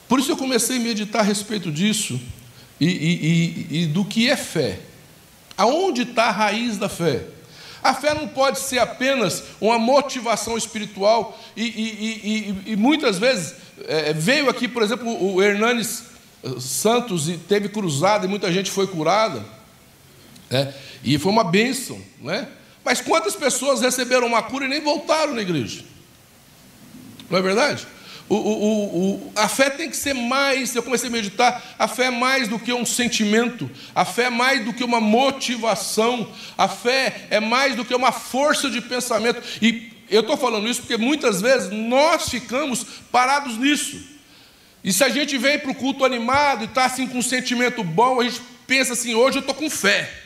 Por 0.07 0.19
isso 0.19 0.31
eu 0.31 0.37
comecei 0.37 0.77
a 0.77 0.79
meditar 0.79 1.21
a 1.21 1.23
respeito 1.23 1.71
disso 1.71 2.19
e, 2.79 2.87
e, 2.87 3.81
e 3.81 3.85
do 3.87 4.05
que 4.05 4.29
é 4.29 4.37
fé. 4.37 4.79
Aonde 5.57 6.03
está 6.03 6.25
a 6.25 6.31
raiz 6.31 6.77
da 6.77 6.89
fé? 6.89 7.25
A 7.83 7.93
fé 7.93 8.13
não 8.13 8.27
pode 8.27 8.59
ser 8.59 8.79
apenas 8.79 9.43
uma 9.59 9.77
motivação 9.77 10.57
espiritual, 10.57 11.37
e, 11.55 11.63
e, 11.63 12.63
e, 12.67 12.71
e 12.71 12.75
muitas 12.77 13.19
vezes 13.19 13.55
é, 13.85 14.13
veio 14.13 14.49
aqui, 14.49 14.67
por 14.67 14.81
exemplo, 14.81 15.33
o 15.33 15.41
Hernanes 15.41 16.03
eh, 16.43 16.59
Santos 16.59 17.27
e 17.27 17.37
teve 17.37 17.69
cruzada 17.69 18.25
e 18.25 18.29
muita 18.29 18.51
gente 18.51 18.71
foi 18.71 18.87
curada, 18.87 19.43
né? 20.49 20.73
e 21.03 21.17
foi 21.17 21.31
uma 21.31 21.43
bênção, 21.43 22.01
né? 22.21 22.47
mas 22.83 23.01
quantas 23.01 23.35
pessoas 23.35 23.81
receberam 23.81 24.27
uma 24.27 24.43
cura 24.43 24.65
e 24.65 24.67
nem 24.69 24.81
voltaram 24.81 25.33
na 25.33 25.41
igreja? 25.41 25.83
Não 27.29 27.37
é 27.37 27.41
verdade? 27.41 27.87
O, 28.33 28.37
o, 28.37 29.13
o, 29.13 29.31
a 29.35 29.47
fé 29.47 29.69
tem 29.69 29.87
que 29.87 29.95
ser 29.95 30.15
mais, 30.15 30.75
eu 30.75 30.81
comecei 30.81 31.07
a 31.07 31.11
meditar, 31.11 31.75
a 31.77 31.87
fé 31.87 32.05
é 32.05 32.09
mais 32.09 32.47
do 32.47 32.57
que 32.57 32.73
um 32.73 32.83
sentimento, 32.83 33.69
a 33.93 34.03
fé 34.03 34.23
é 34.23 34.29
mais 34.31 34.65
do 34.65 34.73
que 34.73 34.83
uma 34.83 34.99
motivação, 34.99 36.27
a 36.57 36.67
fé 36.67 37.27
é 37.29 37.39
mais 37.39 37.75
do 37.75 37.85
que 37.85 37.93
uma 37.93 38.11
força 38.11 38.71
de 38.71 38.81
pensamento. 38.81 39.39
E 39.61 39.91
eu 40.09 40.21
estou 40.21 40.35
falando 40.35 40.67
isso 40.67 40.81
porque 40.81 40.97
muitas 40.97 41.41
vezes 41.41 41.69
nós 41.71 42.27
ficamos 42.27 42.83
parados 43.11 43.55
nisso. 43.59 44.01
E 44.83 44.91
se 44.91 45.03
a 45.03 45.09
gente 45.09 45.37
vem 45.37 45.59
para 45.59 45.69
o 45.69 45.75
culto 45.75 46.03
animado 46.03 46.63
e 46.63 46.65
está 46.65 46.85
assim 46.85 47.05
com 47.05 47.19
um 47.19 47.21
sentimento 47.21 47.83
bom, 47.83 48.19
a 48.19 48.23
gente 48.23 48.41
pensa 48.65 48.93
assim, 48.93 49.13
hoje 49.13 49.37
eu 49.37 49.41
estou 49.41 49.53
com 49.53 49.69
fé. 49.69 50.22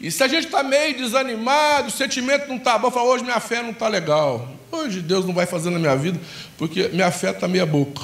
E 0.00 0.10
se 0.10 0.22
a 0.22 0.28
gente 0.28 0.46
está 0.46 0.62
meio 0.62 0.96
desanimado, 0.96 1.88
o 1.88 1.90
sentimento 1.90 2.48
não 2.48 2.56
está 2.56 2.76
bom, 2.78 2.90
fala, 2.90 3.08
hoje 3.10 3.24
minha 3.24 3.40
fé 3.40 3.62
não 3.62 3.70
está 3.70 3.88
legal. 3.88 4.52
Hoje 4.70 5.00
Deus 5.00 5.24
não 5.24 5.32
vai 5.32 5.46
fazer 5.46 5.70
na 5.70 5.78
minha 5.78 5.96
vida, 5.96 6.20
porque 6.58 6.88
minha 6.88 7.10
fé 7.10 7.30
está 7.30 7.46
meia 7.46 7.64
boca. 7.64 8.02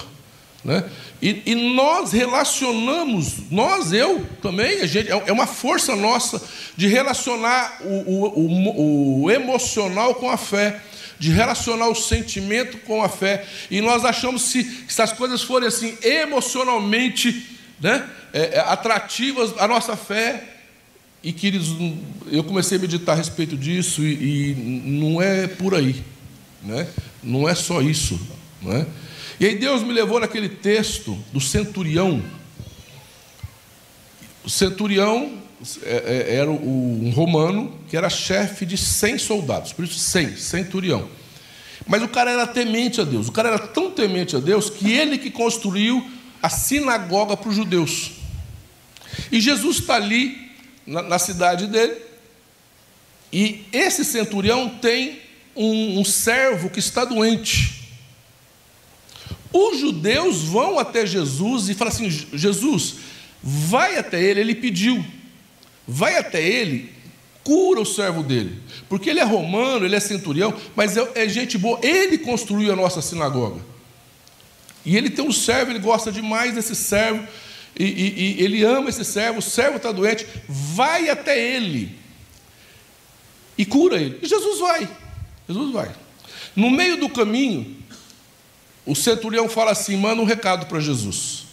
Né? 0.65 0.85
E, 1.23 1.43
e, 1.47 1.75
nós 1.75 2.13
relacionamos, 2.13 3.51
nós, 3.51 3.93
eu 3.93 4.27
também, 4.43 4.81
a 4.81 4.87
gente, 4.87 5.11
é, 5.11 5.23
é 5.27 5.33
uma 5.33 5.47
força 5.47 5.97
nossa 5.97 6.41
de 6.77 6.87
relacionar 6.87 7.79
o, 7.83 7.87
o, 7.87 8.41
o, 8.41 9.23
o 9.23 9.31
emocional 9.31 10.15
com 10.15 10.31
a 10.31 10.37
fé, 10.37 10.81
de 11.19 11.31
relacionar 11.31 11.89
o 11.89 11.95
sentimento 11.95 12.79
com 12.79 13.03
a 13.03 13.09
fé. 13.09 13.45
E 13.71 13.81
nós 13.81 14.05
achamos 14.05 14.43
que 14.45 14.65
se, 14.65 14.85
se 14.89 15.03
as 15.03 15.13
coisas 15.13 15.43
forem 15.43 15.69
assim 15.69 15.97
emocionalmente 16.03 17.59
né, 17.81 18.09
é, 18.33 18.57
é, 18.57 18.61
atrativas, 18.61 19.53
a 19.59 19.67
nossa 19.67 19.97
fé. 19.97 20.50
E 21.23 21.33
queridos, 21.33 21.77
eu 22.31 22.43
comecei 22.43 22.79
a 22.79 22.81
meditar 22.81 23.15
a 23.15 23.17
respeito 23.19 23.57
disso 23.57 24.03
e, 24.03 24.53
e 24.53 24.55
não 24.55 25.21
é 25.21 25.47
por 25.47 25.75
aí, 25.75 26.03
né? 26.63 26.89
não 27.23 27.49
é 27.49 27.55
só 27.55 27.83
isso. 27.83 28.19
Não 28.63 28.73
é? 28.73 28.87
E 29.39 29.47
aí 29.47 29.57
Deus 29.57 29.83
me 29.83 29.93
levou 29.93 30.21
naquele 30.21 30.49
texto 30.49 31.19
do 31.33 31.41
centurião. 31.41 32.23
O 34.45 34.51
centurião 34.51 35.39
é, 35.83 36.27
é, 36.29 36.37
era 36.37 36.51
um 36.51 37.11
romano 37.11 37.79
que 37.89 37.97
era 37.97 38.09
chefe 38.09 38.65
de 38.65 38.79
100 38.79 39.19
soldados, 39.19 39.73
por 39.73 39.85
isso 39.85 39.99
100, 39.99 40.37
centurião. 40.37 41.09
Mas 41.87 42.03
o 42.03 42.09
cara 42.09 42.31
era 42.31 42.47
temente 42.47 43.01
a 43.01 43.05
Deus, 43.05 43.29
o 43.29 43.33
cara 43.33 43.49
era 43.49 43.59
tão 43.59 43.91
temente 43.91 44.37
a 44.37 44.41
Deus 44.41 44.71
que 44.71 44.91
ele 44.91 45.19
que 45.19 45.31
construiu 45.31 46.07
a 46.43 46.49
sinagoga 46.49 47.37
para 47.37 47.49
os 47.51 47.57
judeus. 47.57 48.13
E 49.31 49.41
Jesus 49.41 49.81
está 49.81 49.97
ali 49.97 50.50
na, 50.87 51.03
na, 51.03 51.19
cidade 51.19 51.67
dele, 51.67 51.97
e 53.33 53.65
esse 53.73 54.05
centurião 54.05 54.69
tem 54.69 55.21
um, 55.55 56.01
um 56.01 56.05
servo 56.05 56.71
que 56.71 56.79
está 56.79 57.05
doente. 57.05 57.81
Os 59.53 59.79
judeus 59.79 60.43
vão 60.43 60.79
até 60.79 61.05
Jesus 61.05 61.69
e 61.69 61.75
falam 61.75 61.93
assim: 61.93 62.09
Jesus, 62.11 62.97
vai 63.43 63.99
até 63.99 64.23
ele, 64.23 64.41
ele 64.41 64.55
pediu, 64.55 65.05
vai 65.87 66.17
até 66.17 66.43
ele, 66.43 66.93
cura 67.43 67.81
o 67.81 67.87
servo 67.87 68.23
dele, 68.23 68.61
porque 68.89 69.11
ele 69.11 69.21
é 69.21 69.25
romano, 69.25 69.85
ele 69.85 69.97
é 69.97 70.01
centurião, 70.01 70.55
mas 70.77 70.97
é, 70.97 71.11
é 71.15 71.29
gente 71.29 71.59
boa, 71.59 71.79
ele 71.83 72.19
construiu 72.19 72.73
a 72.73 72.77
nossa 72.77 73.03
sinagoga. 73.03 73.61
E 74.85 74.97
ele 74.97 75.11
tem 75.11 75.25
um 75.25 75.33
servo, 75.33 75.73
ele 75.73 75.79
gosta 75.79 76.11
demais 76.11 76.55
desse 76.55 76.75
servo, 76.75 77.27
e, 77.79 77.85
e, 77.85 78.41
e 78.41 78.43
ele 78.43 78.65
ama 78.65 78.89
esse 78.89 79.05
servo, 79.05 79.39
o 79.39 79.43
servo 79.43 79.77
está 79.77 79.93
doente, 79.93 80.27
vai 80.49 81.09
até 81.09 81.39
ele 81.39 81.99
e 83.57 83.65
cura 83.65 84.01
ele. 84.01 84.19
E 84.23 84.27
Jesus 84.27 84.59
vai, 84.61 84.89
Jesus 85.49 85.73
vai. 85.73 85.95
No 86.57 86.71
meio 86.71 86.97
do 86.97 87.09
caminho, 87.09 87.77
o 88.87 88.95
centurião 88.95 89.49
fala 89.49 89.71
assim: 89.71 89.97
manda 89.97 90.21
um 90.21 90.25
recado 90.25 90.67
para 90.67 90.81
Jesus. 90.81 91.47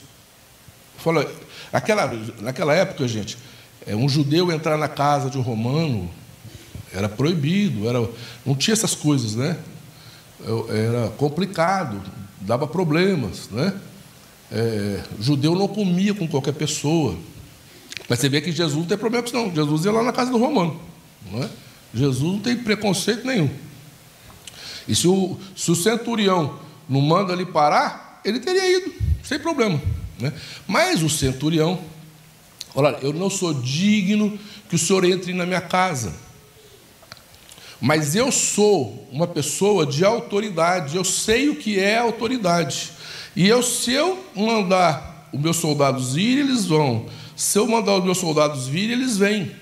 Fala, 0.97 1.29
aquela, 1.71 2.11
naquela 2.39 2.73
época, 2.73 3.07
gente, 3.07 3.37
é, 3.85 3.95
um 3.95 4.09
judeu 4.09 4.51
entrar 4.51 4.77
na 4.77 4.87
casa 4.87 5.29
de 5.29 5.37
um 5.37 5.41
romano 5.41 6.09
era 6.93 7.07
proibido, 7.07 7.87
era, 7.87 7.99
não 8.45 8.55
tinha 8.55 8.73
essas 8.73 8.95
coisas, 8.95 9.35
né? 9.35 9.57
Era 10.69 11.09
complicado, 11.11 12.01
dava 12.41 12.65
problemas, 12.65 13.49
né? 13.49 13.73
É, 14.51 15.03
judeu 15.19 15.55
não 15.55 15.67
comia 15.67 16.13
com 16.13 16.27
qualquer 16.27 16.53
pessoa. 16.53 17.17
Mas 18.07 18.19
você 18.19 18.29
vê 18.29 18.41
que 18.41 18.51
Jesus 18.51 18.77
não 18.77 18.85
tem 18.85 18.97
problema 18.97 19.23
com 19.23 19.29
isso, 19.29 19.37
não. 19.37 19.53
Jesus 19.53 19.85
ia 19.85 19.91
lá 19.91 20.03
na 20.03 20.13
casa 20.13 20.31
do 20.31 20.37
romano. 20.37 20.79
Não 21.31 21.43
é? 21.43 21.49
Jesus 21.93 22.31
não 22.31 22.39
tem 22.39 22.55
preconceito 22.55 23.25
nenhum. 23.25 23.49
E 24.87 24.95
se 24.95 25.07
o, 25.07 25.37
se 25.55 25.69
o 25.71 25.75
centurião 25.75 26.59
não 26.87 27.01
manda 27.01 27.33
ele 27.33 27.45
parar, 27.45 28.21
ele 28.23 28.39
teria 28.39 28.77
ido, 28.77 28.93
sem 29.23 29.37
problema. 29.39 29.81
Né? 30.19 30.31
Mas 30.65 31.03
o 31.03 31.09
centurião, 31.09 31.79
olha, 32.73 32.97
eu 33.01 33.11
não 33.11 33.29
sou 33.29 33.53
digno 33.53 34.39
que 34.69 34.75
o 34.75 34.79
senhor 34.79 35.03
entre 35.03 35.33
na 35.33 35.45
minha 35.45 35.61
casa. 35.61 36.13
Mas 37.79 38.15
eu 38.15 38.31
sou 38.31 39.07
uma 39.11 39.27
pessoa 39.27 39.85
de 39.85 40.03
autoridade, 40.03 40.97
eu 40.97 41.03
sei 41.03 41.49
o 41.49 41.55
que 41.55 41.79
é 41.79 41.97
autoridade. 41.97 42.91
E 43.35 43.47
eu, 43.47 43.61
se 43.61 43.91
eu 43.91 44.23
mandar 44.35 45.29
os 45.31 45.39
meus 45.39 45.57
soldados 45.57 46.17
ir, 46.17 46.39
eles 46.39 46.65
vão. 46.65 47.07
Se 47.35 47.59
eu 47.59 47.67
mandar 47.67 47.97
os 47.97 48.03
meus 48.03 48.17
soldados 48.17 48.67
vir, 48.67 48.89
eles 48.89 49.17
vêm. 49.17 49.55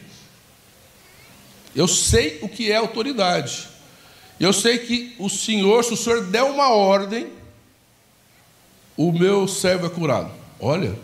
Eu 1.75 1.87
sei 1.87 2.39
o 2.41 2.47
que 2.47 2.71
é 2.71 2.77
autoridade. 2.77 3.67
Eu 4.39 4.53
sei 4.53 4.77
que 4.77 5.13
o 5.19 5.29
Senhor, 5.29 5.83
se 5.83 5.93
o 5.93 5.97
Senhor 5.97 6.23
der 6.25 6.43
uma 6.43 6.69
ordem, 6.69 7.27
o 8.95 9.11
meu 9.11 9.45
servo 9.45 9.87
é 9.87 9.89
curado. 9.89 10.31
Olha. 10.59 10.95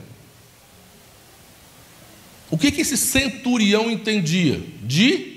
O 2.50 2.58
que, 2.58 2.72
que 2.72 2.82
esse 2.82 2.98
centurião 2.98 3.90
entendia? 3.90 4.62
De 4.82 5.31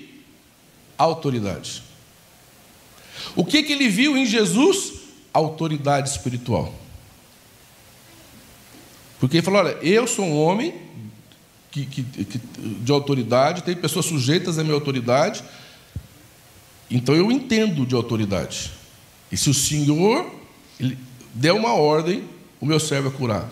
autoridade. 0.96 1.82
O 3.36 3.44
que, 3.44 3.62
que 3.62 3.72
ele 3.72 3.88
viu 3.88 4.16
em 4.16 4.26
Jesus? 4.26 4.94
Autoridade 5.32 6.08
espiritual. 6.08 6.72
Porque 9.18 9.38
ele 9.38 9.44
falou: 9.44 9.60
olha, 9.60 9.78
eu 9.82 10.06
sou 10.06 10.24
um 10.24 10.36
homem 10.36 10.74
que, 11.70 11.86
que, 11.86 12.02
que, 12.02 12.38
de 12.38 12.92
autoridade, 12.92 13.62
tem 13.62 13.74
pessoas 13.74 14.06
sujeitas 14.06 14.58
à 14.58 14.62
minha 14.62 14.74
autoridade, 14.74 15.42
então 16.90 17.14
eu 17.14 17.32
entendo 17.32 17.84
de 17.84 17.94
autoridade. 17.94 18.70
E 19.32 19.36
se 19.36 19.50
o 19.50 19.54
Senhor 19.54 20.30
der 21.34 21.52
uma 21.52 21.74
ordem, 21.74 22.24
o 22.60 22.66
meu 22.66 22.78
servo 22.78 23.08
é 23.08 23.10
curado. 23.10 23.50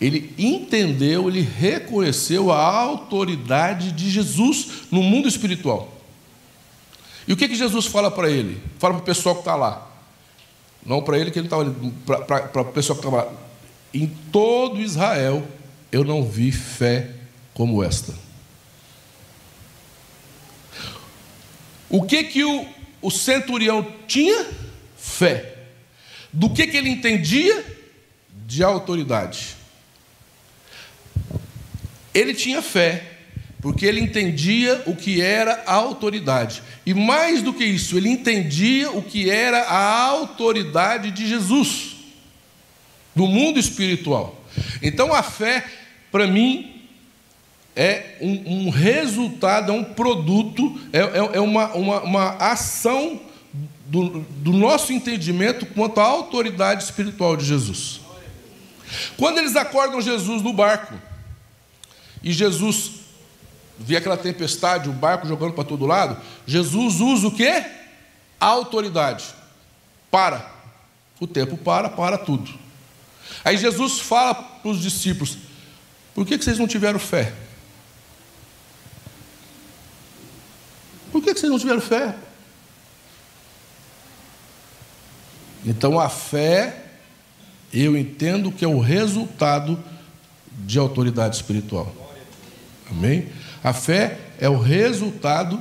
Ele 0.00 0.34
entendeu, 0.36 1.28
ele 1.28 1.40
reconheceu 1.40 2.50
a 2.50 2.58
autoridade 2.58 3.92
de 3.92 4.10
Jesus 4.10 4.66
no 4.90 5.02
mundo 5.02 5.28
espiritual. 5.28 5.93
E 7.26 7.32
o 7.32 7.36
que, 7.36 7.48
que 7.48 7.54
Jesus 7.54 7.86
fala 7.86 8.10
para 8.10 8.30
ele? 8.30 8.60
Fala 8.78 8.94
para 8.94 9.02
o 9.02 9.06
pessoal 9.06 9.34
que 9.34 9.40
está 9.40 9.56
lá. 9.56 9.90
Não 10.84 11.02
para 11.02 11.18
ele, 11.18 11.30
que 11.30 11.38
ele 11.38 11.46
estava 11.46 11.64
para 12.04 12.60
o 12.60 12.64
pessoal 12.66 12.98
que 12.98 13.06
estava 13.06 13.24
lá. 13.24 13.32
Em 13.92 14.06
todo 14.30 14.80
Israel 14.80 15.46
eu 15.90 16.04
não 16.04 16.24
vi 16.24 16.52
fé 16.52 17.10
como 17.54 17.82
esta. 17.82 18.12
O 21.88 22.02
que 22.02 22.24
que 22.24 22.44
o, 22.44 22.66
o 23.00 23.10
centurião 23.10 23.86
tinha? 24.06 24.46
Fé. 24.96 25.58
Do 26.32 26.50
que 26.50 26.66
que 26.66 26.76
ele 26.76 26.88
entendia? 26.88 27.64
De 28.44 28.64
autoridade. 28.64 29.54
Ele 32.12 32.34
tinha 32.34 32.60
fé, 32.60 33.13
porque 33.64 33.86
ele 33.86 33.98
entendia 33.98 34.82
o 34.84 34.94
que 34.94 35.22
era 35.22 35.62
a 35.66 35.72
autoridade. 35.72 36.62
E 36.84 36.92
mais 36.92 37.40
do 37.40 37.50
que 37.50 37.64
isso, 37.64 37.96
ele 37.96 38.10
entendia 38.10 38.90
o 38.90 39.00
que 39.00 39.30
era 39.30 39.62
a 39.62 40.02
autoridade 40.02 41.10
de 41.10 41.26
Jesus 41.26 41.96
no 43.16 43.26
mundo 43.26 43.58
espiritual. 43.58 44.38
Então 44.82 45.14
a 45.14 45.22
fé, 45.22 45.64
para 46.12 46.26
mim, 46.26 46.82
é 47.74 48.18
um, 48.20 48.66
um, 48.66 48.68
resultado, 48.68 49.72
é 49.72 49.74
um 49.74 49.82
produto, 49.82 50.78
é, 50.92 50.98
é, 50.98 51.36
é 51.36 51.40
uma, 51.40 51.68
uma, 51.72 52.02
uma, 52.02 52.30
ação 52.36 53.18
do, 53.86 54.20
do 54.42 54.52
nosso 54.52 54.92
entendimento 54.92 55.64
quanto 55.64 56.00
à 56.00 56.04
autoridade 56.04 56.84
espiritual 56.84 57.34
de 57.34 57.46
Jesus. 57.46 58.02
Quando 59.16 59.38
eles 59.38 59.56
acordam 59.56 60.02
Jesus 60.02 60.42
no 60.42 60.52
barco, 60.52 60.94
e 62.22 62.30
Jesus 62.30 63.03
vê 63.78 63.96
aquela 63.96 64.16
tempestade, 64.16 64.88
o 64.88 64.92
barco 64.92 65.26
jogando 65.26 65.52
para 65.52 65.64
todo 65.64 65.86
lado, 65.86 66.20
Jesus 66.46 67.00
usa 67.00 67.28
o 67.28 67.34
que? 67.34 67.48
A 67.48 68.46
autoridade. 68.46 69.24
Para. 70.10 70.52
O 71.20 71.26
tempo 71.26 71.56
para, 71.56 71.88
para 71.88 72.18
tudo. 72.18 72.52
Aí 73.44 73.56
Jesus 73.56 74.00
fala 74.00 74.34
para 74.34 74.70
os 74.70 74.80
discípulos: 74.80 75.38
por 76.14 76.26
que, 76.26 76.38
que 76.38 76.44
vocês 76.44 76.58
não 76.58 76.66
tiveram 76.66 76.98
fé? 76.98 77.32
Por 81.10 81.22
que 81.22 81.32
vocês 81.32 81.50
não 81.50 81.58
tiveram 81.58 81.80
fé? 81.80 82.14
Então 85.64 85.98
a 85.98 86.08
fé, 86.08 86.84
eu 87.72 87.96
entendo 87.96 88.52
que 88.52 88.64
é 88.64 88.68
o 88.68 88.80
resultado 88.80 89.82
de 90.50 90.78
autoridade 90.78 91.36
espiritual. 91.36 91.92
Amém? 92.90 93.30
A 93.64 93.72
fé 93.72 94.18
é 94.38 94.46
o 94.46 94.58
resultado 94.58 95.58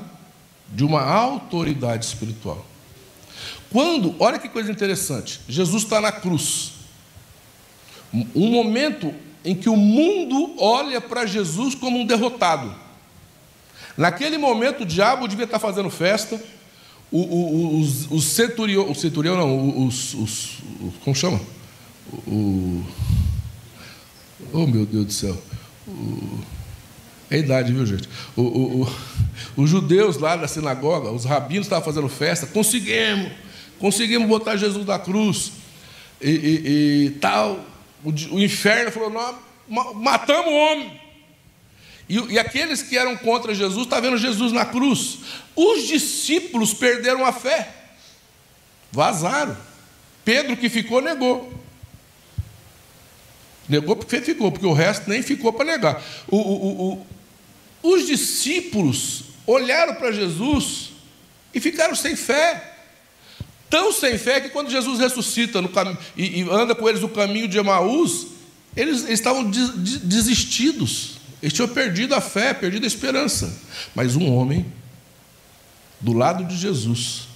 de 0.67 0.83
uma 0.83 1.01
autoridade 1.01 2.05
espiritual. 2.05 2.65
Quando, 3.71 4.13
olha 4.19 4.37
que 4.37 4.49
coisa 4.49 4.69
interessante, 4.69 5.39
Jesus 5.47 5.83
está 5.83 6.01
na 6.01 6.11
cruz. 6.11 6.73
Um 8.35 8.51
momento 8.51 9.13
em 9.45 9.55
que 9.55 9.69
o 9.69 9.77
mundo 9.77 10.53
olha 10.59 10.99
para 10.99 11.25
Jesus 11.25 11.73
como 11.73 11.97
um 11.97 12.05
derrotado. 12.05 12.75
Naquele 13.97 14.37
momento, 14.37 14.83
o 14.83 14.85
diabo 14.85 15.25
devia 15.25 15.45
estar 15.45 15.59
fazendo 15.59 15.89
festa, 15.89 16.41
o, 17.09 17.19
o, 17.19 17.79
os, 17.79 18.11
os 18.11 18.25
centurião, 18.25 18.91
o 18.91 18.95
centurião 18.95 19.37
não, 19.37 19.85
os, 19.87 20.13
os, 20.13 20.57
como 21.03 21.15
chama? 21.15 21.39
O, 22.27 22.83
oh 24.51 24.67
meu 24.67 24.85
Deus 24.85 25.05
do 25.05 25.13
céu, 25.13 25.41
o, 25.87 26.39
é 27.33 27.39
idade, 27.39 27.73
viu 27.73 27.83
gente? 27.83 28.07
O, 28.35 28.41
o, 28.41 28.81
o, 28.83 28.95
os 29.63 29.69
judeus 29.69 30.17
lá 30.17 30.35
da 30.35 30.47
sinagoga, 30.47 31.09
os 31.09 31.25
rabinos 31.25 31.65
estavam 31.65 31.83
fazendo 31.83 32.07
festa, 32.07 32.45
conseguimos, 32.45 33.31
conseguimos 33.79 34.27
botar 34.27 34.55
Jesus 34.55 34.85
na 34.85 34.99
cruz 34.99 35.51
e, 36.21 36.29
e, 36.29 37.05
e 37.05 37.09
tal. 37.19 37.65
O, 38.03 38.39
inferno 38.39 38.91
falou: 38.91 39.09
não, 39.09 39.93
matamos 39.95 40.45
o 40.45 40.55
homem. 40.55 41.01
E, 42.07 42.33
e 42.33 42.37
aqueles 42.37 42.83
que 42.83 42.97
eram 42.97 43.17
contra 43.17 43.55
Jesus 43.55 43.85
estavam 43.85 44.11
vendo 44.11 44.17
Jesus 44.19 44.51
na 44.51 44.65
cruz. 44.65 45.19
Os 45.55 45.87
discípulos 45.87 46.71
perderam 46.71 47.25
a 47.25 47.33
fé, 47.33 47.67
vazaram. 48.91 49.57
Pedro, 50.23 50.55
que 50.55 50.69
ficou, 50.69 51.01
negou. 51.01 51.51
Negou 53.67 53.95
porque 53.95 54.21
ficou, 54.21 54.51
porque 54.51 54.65
o 54.65 54.73
resto 54.73 55.09
nem 55.09 55.23
ficou 55.23 55.51
para 55.51 55.65
negar. 55.65 56.03
O, 56.27 56.37
o, 56.37 56.91
o, 56.93 57.07
os 57.83 58.07
discípulos 58.07 59.23
olharam 59.45 59.95
para 59.95 60.11
Jesus 60.11 60.91
e 61.53 61.59
ficaram 61.59 61.93
sem 61.93 62.15
fé. 62.15 62.71
Tão 63.69 63.91
sem 63.91 64.17
fé 64.17 64.39
que 64.39 64.49
quando 64.49 64.71
Jesus 64.71 64.99
ressuscita 64.99 65.61
cam... 65.67 65.97
e, 66.15 66.41
anda 66.49 66.73
com 66.73 66.87
eles 66.87 67.01
no 67.01 67.09
caminho 67.09 67.47
de 67.47 67.57
Emaús, 67.57 68.27
eles, 68.75 69.03
eles 69.03 69.19
estavam 69.19 69.51
desistidos. 69.51 71.17
Eles 71.41 71.53
tinham 71.53 71.67
perdido 71.67 72.15
a 72.15 72.21
fé, 72.21 72.53
perdido 72.53 72.85
a 72.85 72.87
esperança. 72.87 73.53
Mas 73.93 74.15
um 74.15 74.33
homem, 74.33 74.65
do 75.99 76.13
lado 76.13 76.45
de 76.45 76.55
Jesus, 76.55 77.27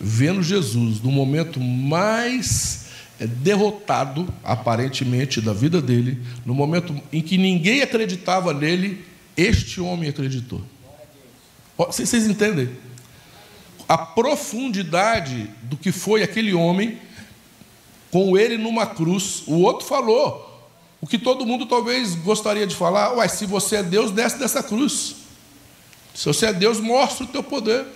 vendo 0.00 0.42
Jesus 0.42 1.02
no 1.02 1.10
momento 1.10 1.60
mais 1.60 2.86
é, 3.20 3.26
derrotado, 3.26 4.32
aparentemente, 4.42 5.40
da 5.40 5.52
vida 5.52 5.82
dele, 5.82 6.22
no 6.46 6.54
momento 6.54 6.98
em 7.12 7.20
que 7.20 7.36
ninguém 7.36 7.82
acreditava 7.82 8.54
nele, 8.54 9.04
este 9.38 9.80
homem 9.80 10.10
acreditou. 10.10 10.60
Vocês 11.76 12.26
entendem? 12.26 12.70
A 13.88 13.96
profundidade 13.96 15.48
do 15.62 15.76
que 15.76 15.92
foi 15.92 16.24
aquele 16.24 16.52
homem, 16.52 16.98
com 18.10 18.36
ele 18.36 18.58
numa 18.58 18.84
cruz, 18.84 19.44
o 19.46 19.60
outro 19.60 19.86
falou: 19.86 20.68
o 21.00 21.06
que 21.06 21.16
todo 21.16 21.46
mundo 21.46 21.66
talvez 21.66 22.16
gostaria 22.16 22.66
de 22.66 22.74
falar, 22.74 23.14
uai, 23.14 23.28
se 23.28 23.46
você 23.46 23.76
é 23.76 23.82
Deus, 23.82 24.10
desce 24.10 24.38
dessa 24.38 24.60
cruz. 24.60 25.14
Se 26.12 26.26
você 26.26 26.46
é 26.46 26.52
Deus, 26.52 26.80
mostra 26.80 27.24
o 27.24 27.28
teu 27.28 27.44
poder. 27.44 27.86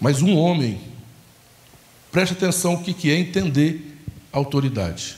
Mas 0.00 0.22
um 0.22 0.36
homem, 0.36 0.80
preste 2.12 2.34
atenção 2.34 2.74
o 2.74 2.84
que 2.84 3.10
é 3.10 3.18
entender 3.18 3.98
autoridade. 4.30 5.16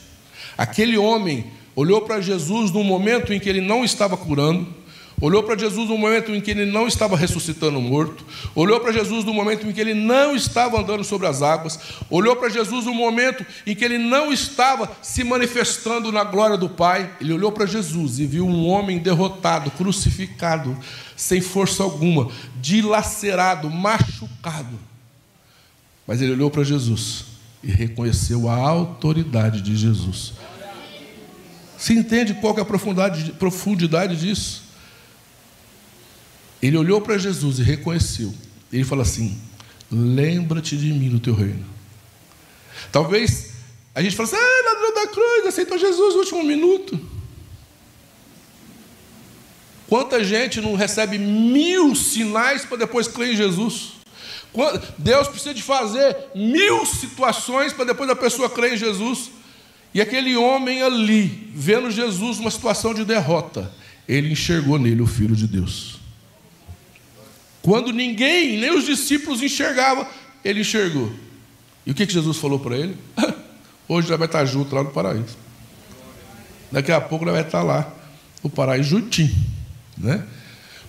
Aquele 0.57 0.97
homem 0.97 1.51
olhou 1.79 2.01
para 2.01 2.19
Jesus 2.19 2.71
no 2.71 2.83
momento 2.83 3.33
em 3.33 3.39
que 3.39 3.47
ele 3.47 3.61
não 3.61 3.85
estava 3.85 4.17
curando, 4.17 4.67
olhou 5.21 5.41
para 5.41 5.57
Jesus 5.57 5.87
no 5.87 5.97
momento 5.97 6.29
em 6.35 6.41
que 6.41 6.51
ele 6.51 6.65
não 6.69 6.89
estava 6.89 7.15
ressuscitando 7.15 7.79
o 7.79 7.81
morto, 7.81 8.25
olhou 8.53 8.81
para 8.81 8.91
Jesus 8.91 9.23
no 9.23 9.33
momento 9.33 9.65
em 9.65 9.71
que 9.71 9.79
ele 9.79 9.93
não 9.93 10.35
estava 10.35 10.81
andando 10.81 11.05
sobre 11.05 11.25
as 11.27 11.41
águas, 11.41 11.79
olhou 12.09 12.35
para 12.35 12.49
Jesus 12.49 12.83
no 12.83 12.93
momento 12.93 13.45
em 13.65 13.73
que 13.73 13.85
ele 13.85 13.97
não 13.97 14.29
estava 14.29 14.91
se 15.01 15.23
manifestando 15.23 16.11
na 16.11 16.25
glória 16.25 16.57
do 16.57 16.67
Pai. 16.67 17.11
Ele 17.21 17.31
olhou 17.31 17.51
para 17.51 17.65
Jesus 17.65 18.19
e 18.19 18.25
viu 18.25 18.45
um 18.45 18.67
homem 18.67 18.99
derrotado, 18.99 19.71
crucificado, 19.71 20.77
sem 21.15 21.39
força 21.39 21.81
alguma, 21.81 22.29
dilacerado, 22.59 23.69
machucado. 23.69 24.77
Mas 26.05 26.21
ele 26.21 26.33
olhou 26.33 26.51
para 26.51 26.65
Jesus 26.65 27.23
e 27.63 27.71
reconheceu 27.71 28.49
a 28.49 28.55
autoridade 28.55 29.61
de 29.61 29.77
Jesus. 29.77 30.33
Se 31.79 31.93
entende 31.93 32.33
qual 32.35 32.55
é 32.57 32.61
a 32.61 32.65
profundidade, 32.65 33.31
profundidade 33.39 34.17
disso? 34.17 34.63
Ele 36.61 36.75
olhou 36.75 36.99
para 36.99 37.17
Jesus 37.17 37.57
e 37.57 37.63
reconheceu. 37.63 38.35
Ele 38.71 38.83
fala 38.83 39.03
assim: 39.03 39.39
Lembra-te 39.89 40.75
de 40.75 40.91
mim 40.91 41.07
no 41.07 41.21
teu 41.21 41.33
reino. 41.33 41.65
Talvez 42.91 43.53
a 43.95 44.01
gente 44.01 44.13
fale 44.13 44.27
assim: 44.27 44.37
Ah, 44.37 44.73
ladrão 44.73 44.93
da 44.93 45.07
cruz, 45.07 45.47
aceitou 45.47 45.77
Jesus 45.77 46.15
no 46.15 46.19
último 46.19 46.43
minuto. 46.43 46.99
Quanta 49.87 50.21
gente 50.21 50.59
não 50.59 50.75
recebe 50.75 51.17
mil 51.17 51.95
sinais 51.95 52.65
para 52.65 52.77
depois 52.77 53.07
crer 53.07 53.33
em 53.33 53.37
Jesus? 53.37 53.93
Deus 54.97 55.29
precisa 55.29 55.53
de 55.53 55.63
fazer 55.63 56.15
mil 56.35 56.85
situações 56.85 57.71
para 57.71 57.85
depois 57.85 58.09
a 58.09 58.15
pessoa 58.15 58.49
crer 58.49 58.73
em 58.73 58.77
Jesus. 58.77 59.31
E 59.93 60.01
aquele 60.01 60.35
homem 60.35 60.81
ali, 60.81 61.51
vendo 61.53 61.89
Jesus 61.89 62.37
numa 62.37 62.51
situação 62.51 62.93
de 62.93 63.03
derrota, 63.03 63.71
ele 64.07 64.31
enxergou 64.31 64.77
nele 64.77 65.01
o 65.01 65.07
Filho 65.07 65.35
de 65.35 65.47
Deus. 65.47 65.99
Quando 67.61 67.91
ninguém, 67.91 68.57
nem 68.59 68.75
os 68.75 68.85
discípulos 68.85 69.41
enxergavam, 69.41 70.07
ele 70.43 70.61
enxergou. 70.61 71.11
E 71.85 71.91
o 71.91 71.93
que, 71.93 72.07
Jesus 72.07 72.37
falou 72.37 72.59
para 72.59 72.77
ele? 72.77 72.95
Hoje 73.87 74.07
ele 74.07 74.17
vai 74.17 74.27
estar 74.27 74.45
junto 74.45 74.73
lá 74.75 74.83
no 74.83 74.91
paraíso. 74.91 75.37
Daqui 76.71 76.91
a 76.91 77.01
pouco 77.01 77.25
ele 77.25 77.31
vai 77.31 77.41
estar 77.41 77.63
lá 77.63 77.91
no 78.43 78.49
paraíso 78.49 78.89
juntinho. 78.89 79.35
Né? 79.97 80.23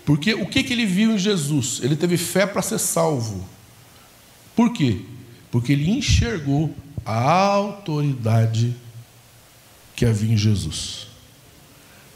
Porque 0.05 0.35
o 0.35 0.47
que, 0.47 0.63
que 0.63 0.73
ele 0.73 0.85
viu 0.85 1.13
em 1.15 1.19
Jesus? 1.19 1.81
Ele 1.83 1.97
teve 1.97 2.17
fé 2.17 2.47
para 2.47 2.63
ser 2.63 2.79
salvo. 2.79 3.49
Por 4.55 4.73
quê? 4.73 5.01
Porque 5.51 5.73
ele 5.73 5.91
enxergou 5.91 6.75
a 7.05 7.31
autoridade 7.31 8.75
que 10.01 10.07
havia 10.07 10.33
em 10.33 10.37
Jesus. 10.37 11.09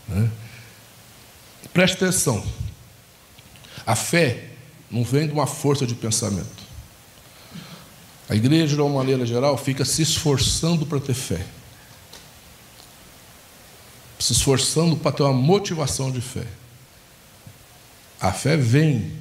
Né? 0.08 0.30
Preste 1.70 1.96
atenção. 1.96 2.42
A 3.84 3.94
fé 3.94 4.52
não 4.90 5.04
vem 5.04 5.26
de 5.26 5.34
uma 5.34 5.46
força 5.46 5.86
de 5.86 5.94
pensamento. 5.94 6.64
A 8.26 8.34
igreja, 8.34 8.74
de 8.74 8.80
uma 8.80 8.88
maneira 8.88 9.26
geral, 9.26 9.58
fica 9.58 9.84
se 9.84 10.00
esforçando 10.00 10.86
para 10.86 10.98
ter 10.98 11.12
fé. 11.12 11.44
Se 14.18 14.32
esforçando 14.32 14.96
para 14.96 15.12
ter 15.12 15.22
uma 15.22 15.34
motivação 15.34 16.10
de 16.10 16.22
fé. 16.22 16.46
A 18.18 18.32
fé 18.32 18.56
vem, 18.56 19.12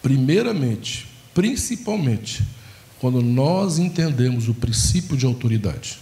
primeiramente, 0.00 1.08
principalmente, 1.34 2.46
quando 3.00 3.20
nós 3.20 3.80
entendemos 3.80 4.48
o 4.48 4.54
princípio 4.54 5.16
de 5.16 5.26
autoridade. 5.26 6.00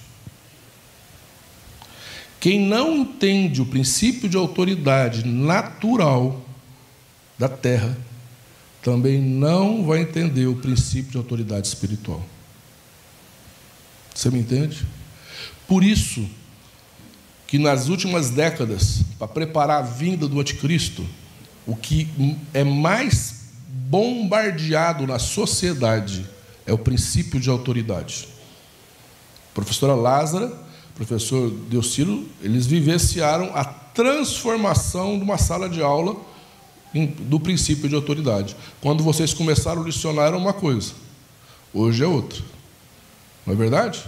Quem 2.40 2.59
não 2.59 2.96
entende 2.96 3.61
o 3.61 3.66
princípio 3.66 4.26
de 4.26 4.37
autoridade 4.37 5.26
natural 5.26 6.42
da 7.38 7.48
terra, 7.48 7.96
também 8.83 9.20
não 9.20 9.85
vai 9.85 10.00
entender 10.00 10.46
o 10.46 10.57
princípio 10.57 11.11
de 11.11 11.16
autoridade 11.18 11.66
espiritual. 11.66 12.24
Você 14.14 14.31
me 14.31 14.38
entende? 14.38 14.87
Por 15.68 15.85
isso, 15.85 16.26
que 17.46 17.59
nas 17.59 17.88
últimas 17.88 18.31
décadas, 18.31 19.03
para 19.18 19.29
preparar 19.29 19.79
a 19.79 19.87
vinda 19.87 20.26
do 20.26 20.40
anticristo, 20.40 21.07
o 21.66 21.76
que 21.76 22.09
é 22.55 22.64
mais 22.64 23.40
bombardeado 23.68 25.07
na 25.07 25.18
sociedade 25.18 26.26
é 26.66 26.72
o 26.72 26.79
princípio 26.79 27.38
de 27.38 27.50
autoridade. 27.50 28.29
Professora 29.53 29.94
Lázara, 29.94 30.69
professor 31.01 31.51
Deocilo, 31.51 32.29
eles 32.43 32.67
vivenciaram 32.67 33.57
a 33.57 33.65
transformação 33.65 35.17
de 35.17 35.25
uma 35.25 35.39
sala 35.39 35.67
de 35.67 35.81
aula 35.81 36.15
do 37.21 37.41
princípio 37.41 37.89
de 37.89 37.95
autoridade. 37.95 38.55
Quando 38.83 39.03
vocês 39.03 39.33
começaram 39.33 39.81
a 39.81 39.85
licionar 39.87 40.27
era 40.27 40.37
uma 40.37 40.53
coisa, 40.53 40.93
hoje 41.73 42.05
é 42.05 42.07
outra. 42.07 42.43
Não 43.47 43.55
é 43.55 43.57
verdade? 43.57 44.05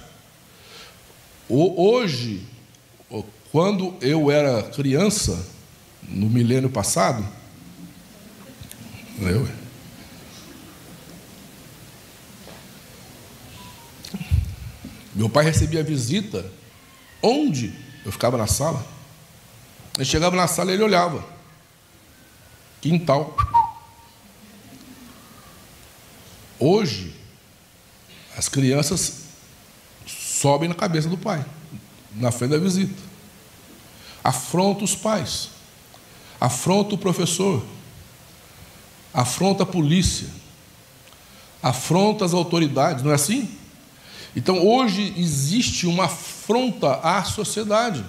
Hoje, 1.48 2.42
quando 3.50 3.94
eu 4.02 4.30
era 4.30 4.62
criança, 4.62 5.48
no 6.06 6.28
milênio 6.28 6.68
passado, 6.68 7.26
eu, 9.18 9.48
meu 15.14 15.30
pai 15.30 15.46
recebia 15.46 15.82
visita 15.82 16.60
onde 17.22 17.72
eu 18.04 18.12
ficava 18.12 18.36
na 18.36 18.46
sala. 18.46 18.84
Ele 19.96 20.04
chegava 20.04 20.34
na 20.34 20.46
sala 20.46 20.70
e 20.70 20.74
ele 20.74 20.82
olhava. 20.82 21.24
Quintal. 22.80 23.36
Hoje, 26.58 27.14
as 28.36 28.48
crianças 28.48 29.22
sobem 30.06 30.68
na 30.68 30.74
cabeça 30.74 31.08
do 31.08 31.18
pai, 31.18 31.44
na 32.14 32.30
frente 32.32 32.50
da 32.50 32.58
visita 32.58 33.12
afronta 34.22 34.84
os 34.84 34.94
pais, 34.94 35.50
afronta 36.40 36.94
o 36.94 36.98
professor, 36.98 37.62
afronta 39.12 39.64
a 39.64 39.66
polícia, 39.66 40.28
afronta 41.62 42.24
as 42.24 42.32
autoridades, 42.32 43.02
não 43.02 43.10
é 43.10 43.14
assim? 43.14 43.50
Então 44.34 44.66
hoje 44.66 45.12
existe 45.16 45.86
uma 45.86 46.08
afronta 46.52 47.00
à 47.02 47.24
sociedade. 47.24 48.04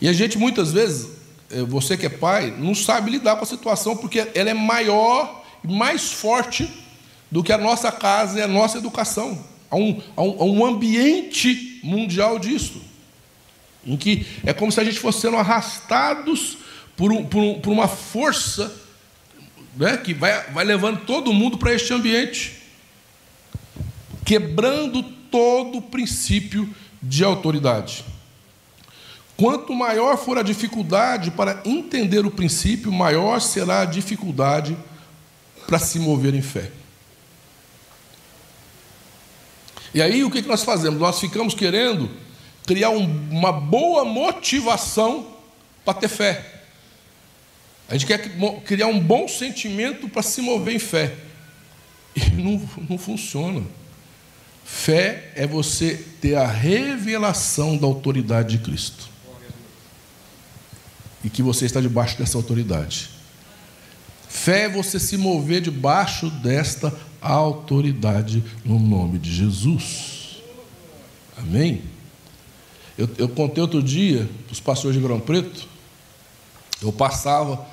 E 0.00 0.08
a 0.08 0.12
gente 0.12 0.38
muitas 0.38 0.72
vezes, 0.72 1.08
eh, 1.50 1.62
você 1.62 1.96
que 1.96 2.06
é 2.06 2.08
pai, 2.08 2.54
não 2.56 2.74
sabe 2.74 3.10
lidar 3.10 3.36
com 3.36 3.42
a 3.42 3.46
situação 3.46 3.96
porque 3.96 4.28
ela 4.34 4.50
é 4.50 4.54
maior 4.54 5.44
e 5.64 5.72
mais 5.72 6.12
forte 6.12 6.70
do 7.30 7.42
que 7.42 7.52
a 7.52 7.58
nossa 7.58 7.90
casa 7.90 8.38
e 8.38 8.42
a 8.42 8.48
nossa 8.48 8.78
educação. 8.78 9.44
Há 9.70 9.76
um, 9.76 10.00
há 10.16 10.22
um, 10.22 10.40
há 10.40 10.44
um 10.44 10.64
ambiente 10.64 11.80
mundial 11.82 12.38
disso 12.38 12.80
em 13.84 13.96
que 13.96 14.26
é 14.44 14.52
como 14.52 14.72
se 14.72 14.80
a 14.80 14.84
gente 14.84 14.98
fosse 14.98 15.20
sendo 15.20 15.36
arrastados 15.36 16.58
por, 16.96 17.12
um, 17.12 17.24
por, 17.24 17.60
por 17.60 17.72
uma 17.72 17.86
força 17.86 18.74
né, 19.76 19.96
que 19.96 20.12
vai, 20.12 20.50
vai 20.50 20.64
levando 20.64 21.04
todo 21.04 21.32
mundo 21.32 21.56
para 21.56 21.72
este 21.72 21.92
ambiente, 21.92 22.54
quebrando 24.24 25.04
todo 25.30 25.78
o 25.78 25.82
princípio 25.82 26.74
de 27.02 27.24
autoridade. 27.24 28.04
Quanto 29.36 29.74
maior 29.74 30.16
for 30.16 30.38
a 30.38 30.42
dificuldade 30.42 31.30
para 31.30 31.60
entender 31.64 32.24
o 32.24 32.30
princípio, 32.30 32.90
maior 32.90 33.40
será 33.40 33.82
a 33.82 33.84
dificuldade 33.84 34.76
para 35.66 35.78
se 35.78 35.98
mover 35.98 36.34
em 36.34 36.42
fé. 36.42 36.70
E 39.92 40.00
aí 40.00 40.24
o 40.24 40.30
que 40.30 40.42
nós 40.42 40.62
fazemos? 40.62 40.98
Nós 40.98 41.20
ficamos 41.20 41.54
querendo 41.54 42.10
criar 42.66 42.90
um, 42.90 43.04
uma 43.30 43.52
boa 43.52 44.04
motivação 44.04 45.26
para 45.84 45.94
ter 45.94 46.08
fé. 46.08 46.56
A 47.88 47.92
gente 47.92 48.06
quer 48.06 48.36
criar 48.64 48.88
um 48.88 48.98
bom 48.98 49.28
sentimento 49.28 50.08
para 50.08 50.22
se 50.22 50.40
mover 50.40 50.74
em 50.74 50.78
fé. 50.78 51.14
E 52.16 52.30
não, 52.30 52.68
não 52.88 52.98
funciona. 52.98 53.62
Fé 54.64 55.30
é 55.36 55.46
você 55.46 56.04
ter 56.26 56.34
a 56.34 56.44
revelação 56.44 57.76
da 57.76 57.86
autoridade 57.86 58.58
de 58.58 58.64
Cristo. 58.64 59.08
E 61.22 61.30
que 61.30 61.40
você 61.40 61.66
está 61.66 61.80
debaixo 61.80 62.18
dessa 62.18 62.36
autoridade. 62.36 63.10
Fé 64.28 64.62
é 64.62 64.68
você 64.68 64.98
se 64.98 65.16
mover 65.16 65.60
debaixo 65.60 66.28
desta 66.28 66.92
autoridade 67.20 68.42
no 68.64 68.76
nome 68.76 69.20
de 69.20 69.32
Jesus. 69.32 70.42
Amém? 71.36 71.82
Eu, 72.98 73.08
eu 73.18 73.28
contei 73.28 73.62
outro 73.62 73.80
dia 73.80 74.28
os 74.50 74.58
pastores 74.58 74.96
de 74.96 75.02
Grão 75.02 75.20
Preto, 75.20 75.68
eu 76.82 76.92
passava 76.92 77.64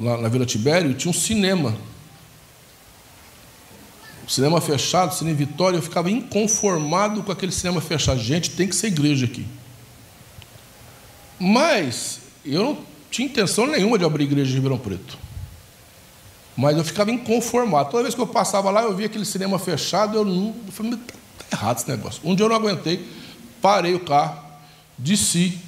lá 0.00 0.18
na 0.18 0.28
Vila 0.28 0.44
Tibério 0.44 0.90
e 0.90 0.94
tinha 0.94 1.10
um 1.10 1.14
cinema. 1.14 1.74
Cinema 4.26 4.60
fechado, 4.60 5.14
cinema 5.14 5.36
Vitória, 5.36 5.76
eu 5.76 5.82
ficava 5.82 6.10
inconformado 6.10 7.22
com 7.22 7.32
aquele 7.32 7.52
cinema 7.52 7.80
fechado. 7.80 8.18
Gente, 8.20 8.50
tem 8.50 8.68
que 8.68 8.74
ser 8.74 8.88
igreja 8.88 9.26
aqui. 9.26 9.46
Mas 11.38 12.20
eu 12.44 12.62
não 12.62 12.78
tinha 13.10 13.26
intenção 13.28 13.66
nenhuma 13.66 13.98
de 13.98 14.04
abrir 14.04 14.24
igreja 14.24 14.48
de 14.48 14.54
Ribeirão 14.54 14.78
Preto. 14.78 15.18
Mas 16.56 16.76
eu 16.76 16.84
ficava 16.84 17.10
inconformado. 17.10 17.90
Toda 17.90 18.04
vez 18.04 18.14
que 18.14 18.20
eu 18.20 18.26
passava 18.26 18.70
lá, 18.70 18.82
eu 18.82 18.94
via 18.94 19.06
aquele 19.06 19.24
cinema 19.24 19.58
fechado, 19.58 20.16
eu 20.16 20.24
não. 20.24 20.54
Eu 20.66 20.72
falei, 20.72 20.92
tá, 20.92 21.14
tá 21.50 21.56
errado 21.56 21.78
esse 21.78 21.88
negócio. 21.88 22.20
Um 22.24 22.34
dia 22.34 22.44
eu 22.44 22.48
não 22.48 22.56
aguentei, 22.56 23.08
parei 23.60 23.94
o 23.94 24.00
carro, 24.00 24.40
desci, 24.96 25.58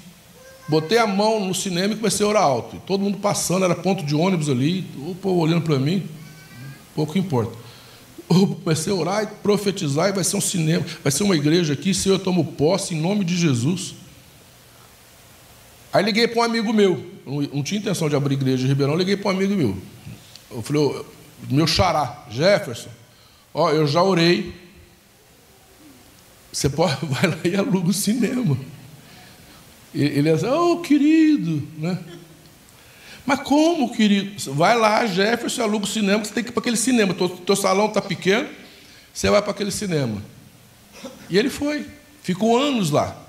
botei 0.69 0.99
a 0.99 1.07
mão 1.07 1.45
no 1.45 1.55
cinema 1.55 1.95
e 1.95 1.97
comecei 1.97 2.25
a 2.25 2.29
orar 2.29 2.43
alto. 2.43 2.77
E 2.77 2.79
todo 2.81 3.01
mundo 3.01 3.19
passando, 3.19 3.65
era 3.65 3.75
ponto 3.75 4.05
de 4.05 4.15
ônibus 4.15 4.49
ali, 4.49 4.89
o 4.99 5.15
povo 5.15 5.41
olhando 5.41 5.63
para 5.63 5.79
mim, 5.79 6.09
pouco 6.95 7.19
importa. 7.19 7.66
Comecei 8.29 8.93
a 8.93 8.97
orar 8.97 9.23
e 9.23 9.27
profetizar, 9.43 10.09
e 10.09 10.13
vai 10.13 10.25
ser 10.25 10.37
um 10.37 10.41
cinema, 10.41 10.85
vai 11.03 11.13
ser 11.13 11.23
uma 11.23 11.37
igreja 11.37 11.73
aqui, 11.73 11.95
se 11.95 12.09
eu 12.09 12.19
tomo 12.19 12.45
posse 12.45 12.95
em 12.95 13.01
nome 13.01 13.25
de 13.25 13.37
Jesus. 13.37 13.95
Aí 15.93 16.05
liguei 16.05 16.27
para 16.29 16.41
um 16.41 16.45
amigo 16.45 16.73
meu, 16.73 17.05
não, 17.25 17.63
tinha 17.63 17.81
intenção 17.81 18.09
de 18.09 18.17
abrir 18.17 18.35
igreja 18.35 18.59
de 18.59 18.67
Ribeirão, 18.67 18.97
liguei 18.97 19.17
para 19.17 19.29
um 19.31 19.35
amigo 19.35 19.55
meu. 19.55 19.77
Eu 20.51 20.63
falei, 20.63 21.05
meu 21.49 21.67
xará, 21.67 22.27
Jefferson, 22.31 22.91
ó, 23.55 23.71
eu 23.71 23.87
já 23.87 24.03
orei. 24.03 24.55
Você 26.53 26.69
pode, 26.69 26.97
vai 27.07 27.31
lá 27.31 27.39
e 27.45 27.57
aluga 27.57 27.91
o 27.91 27.93
cinema. 27.93 28.59
Ele 29.95 30.29
é 30.29 30.33
assim, 30.33 30.47
oh, 30.47 30.79
querido, 30.79 31.67
né? 31.79 31.99
Mas 33.27 33.41
como, 33.41 33.93
querido? 33.93 34.55
Vai 34.55 34.79
lá, 34.79 35.05
Jefferson, 35.05 35.63
aluga 35.63 35.85
o 35.85 35.89
cinema, 35.89 36.25
você 36.25 36.33
tem 36.33 36.45
que 36.45 36.51
ir 36.51 36.53
para 36.53 36.61
aquele 36.61 36.77
cinema. 36.77 37.13
Teu, 37.13 37.29
teu 37.29 37.57
salão 37.57 37.87
está 37.87 38.01
pequeno, 38.01 38.49
você 39.13 39.29
vai 39.29 39.43
para 39.43 39.51
aquele 39.51 39.73
cinema. 39.73 40.23
E 41.29 41.37
ele 41.37 41.51
foi, 41.51 41.85
ficou 42.23 42.57
anos 42.57 42.91
lá. 42.91 43.25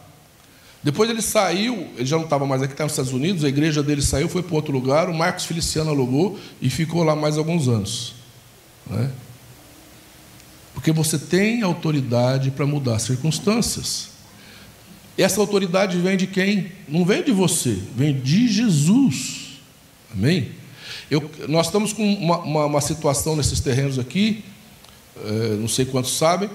Depois 0.83 1.09
ele 1.09 1.21
saiu, 1.21 1.87
ele 1.97 2.05
já 2.05 2.15
não 2.15 2.25
estava 2.25 2.45
mais 2.45 2.61
aqui, 2.61 2.73
estava 2.73 2.85
nos 2.85 2.93
Estados 2.93 3.11
Unidos, 3.11 3.43
a 3.43 3.49
igreja 3.49 3.81
dele 3.81 4.01
saiu, 4.01 4.29
foi 4.29 4.43
para 4.43 4.55
outro 4.55 4.71
lugar, 4.71 5.09
o 5.09 5.13
Marcos 5.13 5.45
Feliciano 5.45 5.89
alugou 5.89 6.39
e 6.61 6.69
ficou 6.69 7.03
lá 7.03 7.15
mais 7.15 7.37
alguns 7.37 7.67
anos. 7.67 8.13
Né? 8.85 9.11
Porque 10.75 10.91
você 10.91 11.17
tem 11.17 11.63
autoridade 11.63 12.51
para 12.51 12.67
mudar 12.67 12.97
as 12.97 13.01
circunstâncias. 13.01 14.09
Essa 15.17 15.41
autoridade 15.41 15.97
vem 15.97 16.15
de 16.15 16.27
quem? 16.27 16.71
Não 16.87 17.03
vem 17.03 17.23
de 17.23 17.31
você, 17.31 17.79
vem 17.95 18.13
de 18.13 18.47
Jesus. 18.47 19.46
Amém? 20.13 20.51
Eu, 21.09 21.29
nós 21.47 21.67
estamos 21.67 21.93
com 21.93 22.03
uma, 22.03 22.37
uma, 22.39 22.65
uma 22.65 22.81
situação 22.81 23.35
nesses 23.35 23.59
terrenos 23.59 23.99
aqui, 23.99 24.43
é, 25.23 25.55
não 25.55 25.67
sei 25.67 25.85
quantos 25.85 26.17
sabem, 26.17 26.49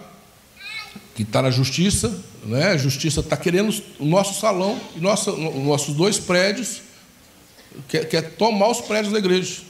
que 1.15 1.23
está 1.23 1.43
na 1.43 1.51
justiça, 1.51 2.23
né? 2.45 2.69
a 2.69 2.77
justiça 2.77 3.21
está 3.21 3.37
querendo 3.37 3.73
o 3.99 4.05
nosso 4.05 4.41
salão 4.41 4.81
e 4.97 5.01
nossa, 5.01 5.33
nossos 5.33 5.95
dois 5.95 6.19
prédios, 6.19 6.83
quer, 7.89 8.09
quer 8.09 8.23
tomar 8.37 8.69
os 8.69 8.81
prédios 8.81 9.13
da 9.13 9.19
igreja. 9.19 9.63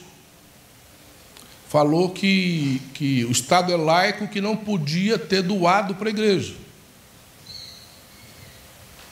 Falou 1.69 2.09
que, 2.09 2.81
que 2.93 3.25
o 3.25 3.31
Estado 3.31 3.71
é 3.71 3.75
laico, 3.75 4.27
que 4.27 4.39
não 4.39 4.55
podia 4.55 5.17
ter 5.17 5.41
doado 5.41 5.95
para 5.95 6.07
a 6.07 6.11
igreja. 6.11 6.53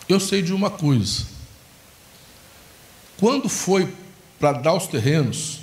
Eu 0.08 0.20
sei 0.20 0.42
de 0.42 0.54
uma 0.54 0.70
coisa. 0.70 1.26
Quando 3.18 3.50
foi 3.50 3.92
para 4.42 4.54
dar 4.54 4.74
os 4.74 4.88
terrenos, 4.88 5.60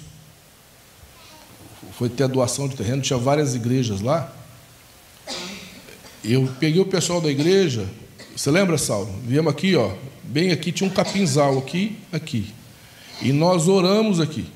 foi 1.98 2.08
ter 2.08 2.22
a 2.22 2.26
doação 2.28 2.68
de 2.68 2.76
terreno, 2.76 3.02
tinha 3.02 3.18
várias 3.18 3.56
igrejas 3.56 4.00
lá. 4.00 4.32
Eu 6.22 6.48
peguei 6.60 6.80
o 6.80 6.86
pessoal 6.86 7.20
da 7.20 7.28
igreja, 7.28 7.88
você 8.36 8.52
lembra, 8.52 8.78
Saulo? 8.78 9.12
Viemos 9.24 9.52
aqui, 9.52 9.74
ó, 9.74 9.92
bem 10.22 10.52
aqui 10.52 10.70
tinha 10.70 10.88
um 10.88 10.92
capinzal 10.92 11.58
aqui, 11.58 11.98
aqui. 12.12 12.54
E 13.20 13.32
nós 13.32 13.66
oramos 13.66 14.20
aqui. 14.20 14.46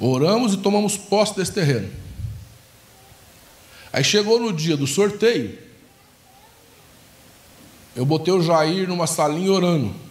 Oramos 0.00 0.54
e 0.54 0.56
tomamos 0.56 0.96
posse 0.96 1.36
desse 1.36 1.52
terreno. 1.52 1.88
Aí 3.92 4.02
chegou 4.02 4.40
no 4.40 4.52
dia 4.52 4.76
do 4.76 4.86
sorteio, 4.86 5.56
eu 7.94 8.04
botei 8.04 8.34
o 8.34 8.42
Jair 8.42 8.88
numa 8.88 9.06
salinha 9.06 9.52
orando. 9.52 10.07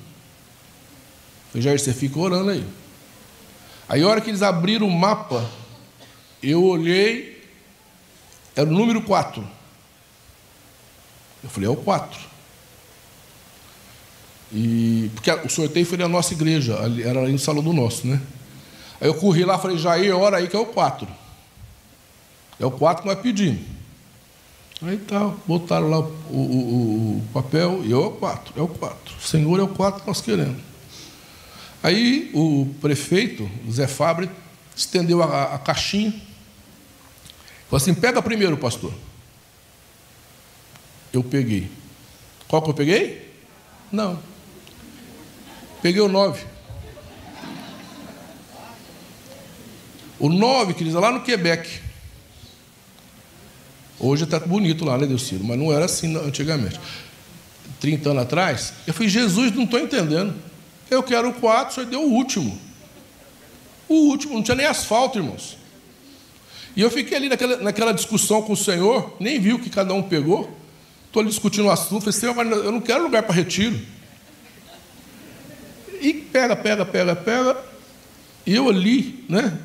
Falei, 1.51 1.61
Jair, 1.61 1.79
você 1.79 1.93
fica 1.93 2.19
orando 2.19 2.51
aí. 2.51 2.65
Aí 3.89 4.03
a 4.03 4.07
hora 4.07 4.21
que 4.21 4.29
eles 4.29 4.41
abriram 4.41 4.87
o 4.87 4.91
mapa, 4.91 5.49
eu 6.43 6.63
olhei, 6.63 7.43
era 8.55 8.67
o 8.67 8.73
número 8.73 9.01
4. 9.01 9.47
Eu 11.43 11.49
falei, 11.49 11.69
é 11.69 11.71
o 11.71 11.77
4. 11.77 12.19
E, 14.51 15.11
porque 15.13 15.31
o 15.31 15.49
sorteio 15.49 15.85
foi 15.85 15.97
na 15.97 16.07
nossa 16.07 16.33
igreja, 16.33 16.73
era 17.03 17.21
ali 17.21 17.31
no 17.31 17.39
salão 17.39 17.63
do 17.63 17.73
nosso, 17.73 18.07
né? 18.07 18.21
Aí 18.99 19.07
eu 19.07 19.15
corri 19.15 19.43
lá 19.45 19.57
e 19.57 19.61
falei, 19.61 19.77
Jair, 19.77 20.15
ora 20.15 20.37
aí 20.37 20.47
que 20.47 20.55
é 20.55 20.59
o 20.59 20.65
4. 20.65 21.07
É 22.59 22.65
o 22.65 22.71
4 22.71 23.03
que 23.03 23.09
nós 23.09 23.19
pedimos. 23.19 23.61
Aí 24.81 24.97
tá, 24.97 25.33
botaram 25.47 25.89
lá 25.89 25.99
o, 25.99 26.03
o, 26.03 27.17
o 27.17 27.23
papel 27.33 27.81
e 27.83 27.91
é 27.91 27.95
o 27.95 28.11
4, 28.11 28.53
é 28.55 28.61
o 28.61 28.67
4. 28.67 29.15
Senhor 29.21 29.59
é 29.59 29.63
o 29.63 29.67
4 29.67 30.01
que 30.01 30.07
nós 30.07 30.21
queremos. 30.21 30.66
Aí 31.83 32.31
o 32.33 32.73
prefeito, 32.81 33.49
o 33.67 33.71
Zé 33.71 33.87
Fabre, 33.87 34.29
estendeu 34.75 35.21
a, 35.23 35.55
a 35.55 35.59
caixinha. 35.59 36.11
Falou 37.69 37.77
assim: 37.77 37.93
pega 37.93 38.21
primeiro, 38.21 38.57
pastor 38.57 38.93
eu 41.17 41.23
peguei. 41.23 41.69
Qual 42.47 42.61
que 42.61 42.69
eu 42.69 42.73
peguei? 42.73 43.33
Não. 43.91 44.19
Peguei 45.81 46.01
o 46.01 46.07
9. 46.07 46.45
O 50.19 50.29
9, 50.29 50.73
queridos, 50.73 50.95
é 50.95 50.99
lá 50.99 51.11
no 51.11 51.21
Quebec. 51.21 51.81
Hoje 53.99 54.23
está 54.23 54.39
bonito 54.39 54.85
lá, 54.85 54.97
né, 54.97 55.05
Delciro? 55.05 55.43
Mas 55.43 55.57
não 55.57 55.71
era 55.71 55.85
assim 55.85 56.15
antigamente. 56.15 56.79
30 57.79 58.09
anos 58.09 58.23
atrás, 58.23 58.73
eu 58.87 58.93
falei, 58.93 59.09
Jesus, 59.09 59.51
não 59.53 59.63
estou 59.63 59.79
entendendo. 59.79 60.33
Eu 60.89 61.03
quero 61.03 61.29
o 61.29 61.33
4, 61.33 61.75
só 61.75 61.83
deu 61.83 62.01
o 62.01 62.11
último. 62.11 62.59
O 63.87 64.09
último, 64.09 64.35
não 64.35 64.43
tinha 64.43 64.55
nem 64.55 64.65
asfalto, 64.65 65.17
irmãos. 65.17 65.57
E 66.75 66.81
eu 66.81 66.91
fiquei 66.91 67.17
ali 67.17 67.29
naquela, 67.29 67.57
naquela 67.57 67.91
discussão 67.93 68.41
com 68.41 68.53
o 68.53 68.57
Senhor, 68.57 69.15
nem 69.19 69.39
vi 69.39 69.53
o 69.53 69.59
que 69.59 69.69
cada 69.69 69.93
um 69.93 70.03
pegou. 70.03 70.55
Estou 71.07 71.21
ali 71.21 71.29
discutindo 71.29 71.65
o 71.65 71.71
assunto, 71.71 72.01
falei, 72.01 72.19
Senhor, 72.19 72.35
mas 72.35 72.49
eu 72.49 72.71
não 72.71 72.81
quero 72.81 73.03
lugar 73.03 73.23
para 73.23 73.33
retiro. 73.33 73.79
E 75.99 76.13
pega, 76.13 76.55
pega, 76.55 76.85
pega, 76.85 77.15
pega. 77.15 77.57
E 78.45 78.55
eu 78.55 78.69
ali, 78.69 79.25
né? 79.27 79.57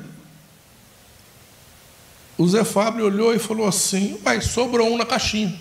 O 2.37 2.47
Zé 2.47 2.63
Fábio 2.63 3.05
olhou 3.05 3.33
e 3.33 3.39
falou 3.39 3.67
assim: 3.67 4.17
Pai, 4.23 4.41
sobrou 4.41 4.91
um 4.91 4.97
na 4.97 5.05
caixinha. 5.05 5.53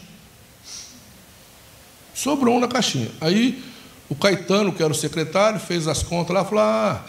Sobrou 2.14 2.56
um 2.56 2.60
na 2.60 2.68
caixinha. 2.68 3.10
Aí 3.20 3.62
o 4.12 4.14
Caetano, 4.14 4.74
que 4.74 4.82
era 4.82 4.92
o 4.92 4.94
secretário, 4.94 5.58
fez 5.58 5.88
as 5.88 6.02
contas 6.02 6.36
lá 6.36 6.44
falou: 6.44 6.62
ah, 6.62 7.02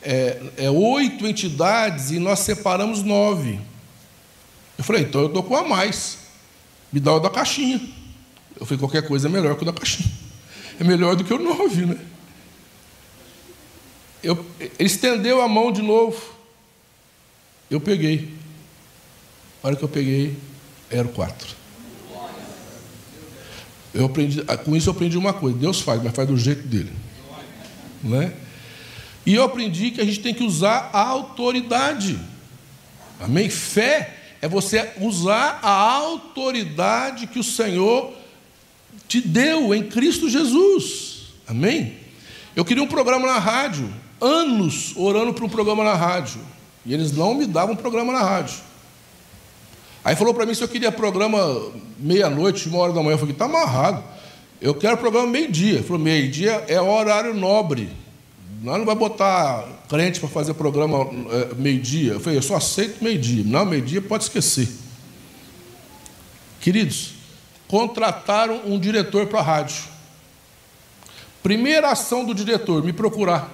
é, 0.00 0.42
é, 0.56 0.70
oito 0.70 1.26
entidades 1.26 2.10
e 2.12 2.18
nós 2.18 2.38
separamos 2.38 3.02
nove. 3.02 3.60
Eu 4.78 4.82
falei: 4.82 5.02
então 5.02 5.20
eu 5.20 5.26
estou 5.26 5.42
com 5.42 5.54
a 5.54 5.68
mais. 5.68 6.16
Me 6.90 6.98
dá 6.98 7.12
o 7.12 7.20
da 7.20 7.28
caixinha. 7.28 7.78
Eu 8.58 8.64
falei, 8.64 8.78
qualquer 8.78 9.06
coisa 9.06 9.28
é 9.28 9.30
melhor 9.30 9.54
que 9.54 9.64
o 9.64 9.66
da 9.66 9.72
caixinha. 9.72 10.08
É 10.78 10.84
melhor 10.84 11.16
do 11.16 11.24
que 11.24 11.32
o 11.32 11.38
nove, 11.38 11.86
né? 11.86 11.98
Eu, 14.22 14.44
ele 14.60 14.74
estendeu 14.78 15.40
a 15.40 15.48
mão 15.48 15.72
de 15.72 15.80
novo. 15.80 16.22
Eu 17.70 17.80
peguei. 17.80 18.34
A 19.62 19.68
hora 19.68 19.76
que 19.76 19.82
eu 19.82 19.88
peguei, 19.88 20.36
era 20.90 21.08
o 21.08 21.12
quatro. 21.12 21.48
Eu 23.96 24.04
aprendi, 24.06 24.42
com 24.64 24.76
isso 24.76 24.90
eu 24.90 24.92
aprendi 24.92 25.16
uma 25.16 25.32
coisa: 25.32 25.56
Deus 25.56 25.80
faz, 25.80 26.02
mas 26.02 26.14
faz 26.14 26.28
do 26.28 26.36
jeito 26.36 26.66
dele. 26.68 26.92
Né? 28.02 28.32
E 29.24 29.34
eu 29.34 29.42
aprendi 29.42 29.90
que 29.90 30.00
a 30.00 30.04
gente 30.04 30.20
tem 30.20 30.34
que 30.34 30.44
usar 30.44 30.90
a 30.92 31.00
autoridade. 31.00 32.18
Amém? 33.18 33.48
Fé 33.48 34.14
é 34.42 34.48
você 34.48 34.90
usar 35.00 35.60
a 35.62 35.70
autoridade 35.70 37.26
que 37.26 37.38
o 37.38 37.44
Senhor 37.44 38.12
te 39.08 39.20
deu 39.20 39.74
em 39.74 39.84
Cristo 39.84 40.28
Jesus. 40.28 41.32
Amém? 41.48 41.94
Eu 42.54 42.64
queria 42.64 42.82
um 42.82 42.88
programa 42.88 43.26
na 43.26 43.38
rádio, 43.38 43.90
anos 44.20 44.92
orando 44.94 45.32
para 45.32 45.44
um 45.44 45.48
programa 45.48 45.82
na 45.82 45.94
rádio, 45.94 46.40
e 46.84 46.92
eles 46.92 47.12
não 47.12 47.34
me 47.34 47.46
davam 47.46 47.74
um 47.74 47.76
programa 47.76 48.12
na 48.12 48.22
rádio. 48.22 48.56
Aí 50.06 50.14
falou 50.14 50.32
para 50.32 50.46
mim 50.46 50.54
se 50.54 50.62
eu 50.62 50.68
queria 50.68 50.92
programa 50.92 51.72
meia-noite, 51.98 52.68
uma 52.68 52.78
hora 52.78 52.92
da 52.92 53.02
manhã. 53.02 53.14
Eu 53.14 53.18
falei, 53.18 53.32
está 53.32 53.46
amarrado. 53.46 54.04
Eu 54.60 54.72
quero 54.72 54.96
programa 54.98 55.26
meio-dia. 55.26 55.78
Ele 55.78 55.82
falou, 55.82 56.00
meio-dia 56.00 56.64
é 56.68 56.80
horário 56.80 57.34
nobre. 57.34 57.90
Nós 58.62 58.78
não 58.78 58.86
vai 58.86 58.94
botar 58.94 59.66
crente 59.88 60.20
para 60.20 60.28
fazer 60.28 60.54
programa 60.54 61.10
é, 61.32 61.54
meio-dia. 61.56 62.12
Eu 62.12 62.20
falei, 62.20 62.38
eu 62.38 62.42
só 62.42 62.54
aceito 62.54 63.02
meio-dia. 63.02 63.42
Não, 63.44 63.64
meio-dia 63.64 64.00
pode 64.00 64.22
esquecer. 64.22 64.68
Queridos, 66.60 67.14
contrataram 67.66 68.60
um 68.64 68.78
diretor 68.78 69.26
para 69.26 69.40
a 69.40 69.42
rádio. 69.42 69.82
Primeira 71.42 71.90
ação 71.90 72.24
do 72.24 72.32
diretor, 72.32 72.80
me 72.84 72.92
procurar. 72.92 73.50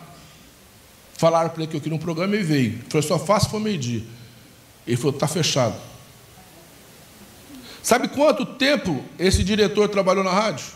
Falaram 1.16 1.48
para 1.48 1.62
ele 1.62 1.70
que 1.70 1.78
eu 1.78 1.80
queria 1.80 1.96
um 1.96 1.98
programa 1.98 2.36
e 2.36 2.42
veio. 2.42 2.72
Ele 2.72 2.84
falou, 2.90 3.02
só 3.02 3.18
faço 3.18 3.48
para 3.48 3.58
meio-dia. 3.58 4.02
Ele 4.86 4.98
falou, 4.98 5.14
está 5.14 5.26
fechado. 5.26 5.91
Sabe 7.82 8.08
quanto 8.08 8.46
tempo 8.46 9.04
esse 9.18 9.42
diretor 9.42 9.88
trabalhou 9.88 10.22
na 10.22 10.30
rádio? 10.30 10.66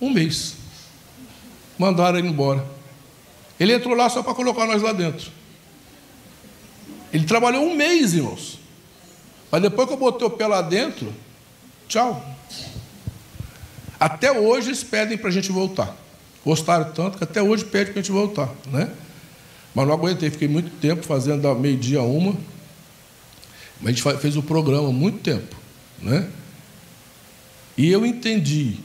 Um 0.00 0.10
mês. 0.10 0.54
Mandaram 1.76 2.18
ele 2.18 2.28
embora. 2.28 2.64
Ele 3.58 3.74
entrou 3.74 3.94
lá 3.94 4.08
só 4.08 4.22
para 4.22 4.34
colocar 4.34 4.66
nós 4.66 4.80
lá 4.80 4.92
dentro. 4.92 5.30
Ele 7.12 7.24
trabalhou 7.24 7.64
um 7.64 7.74
mês, 7.74 8.14
irmãos. 8.14 8.58
Mas 9.50 9.60
depois 9.60 9.86
que 9.86 9.94
eu 9.94 9.98
botei 9.98 10.26
o 10.26 10.30
pé 10.30 10.46
lá 10.46 10.62
dentro, 10.62 11.12
tchau. 11.88 12.24
Até 14.00 14.32
hoje 14.32 14.68
eles 14.68 14.82
pedem 14.82 15.18
para 15.18 15.28
a 15.28 15.32
gente 15.32 15.52
voltar. 15.52 15.96
Gostaram 16.44 16.92
tanto 16.92 17.18
que 17.18 17.24
até 17.24 17.42
hoje 17.42 17.64
pedem 17.64 17.92
para 17.92 18.00
a 18.00 18.02
gente 18.02 18.12
voltar. 18.12 18.48
Né? 18.66 18.90
Mas 19.74 19.86
não 19.86 19.94
aguentei, 19.94 20.30
fiquei 20.30 20.48
muito 20.48 20.70
tempo 20.80 21.04
fazendo 21.04 21.42
da 21.42 21.54
meio-dia 21.54 21.98
a 21.98 22.02
uma. 22.02 22.32
Mas 23.80 23.90
a 23.90 24.10
gente 24.10 24.20
fez 24.20 24.36
o 24.36 24.42
programa 24.42 24.90
muito 24.90 25.18
tempo. 25.18 25.61
Né? 26.02 26.28
E 27.76 27.88
eu 27.90 28.04
entendi 28.04 28.78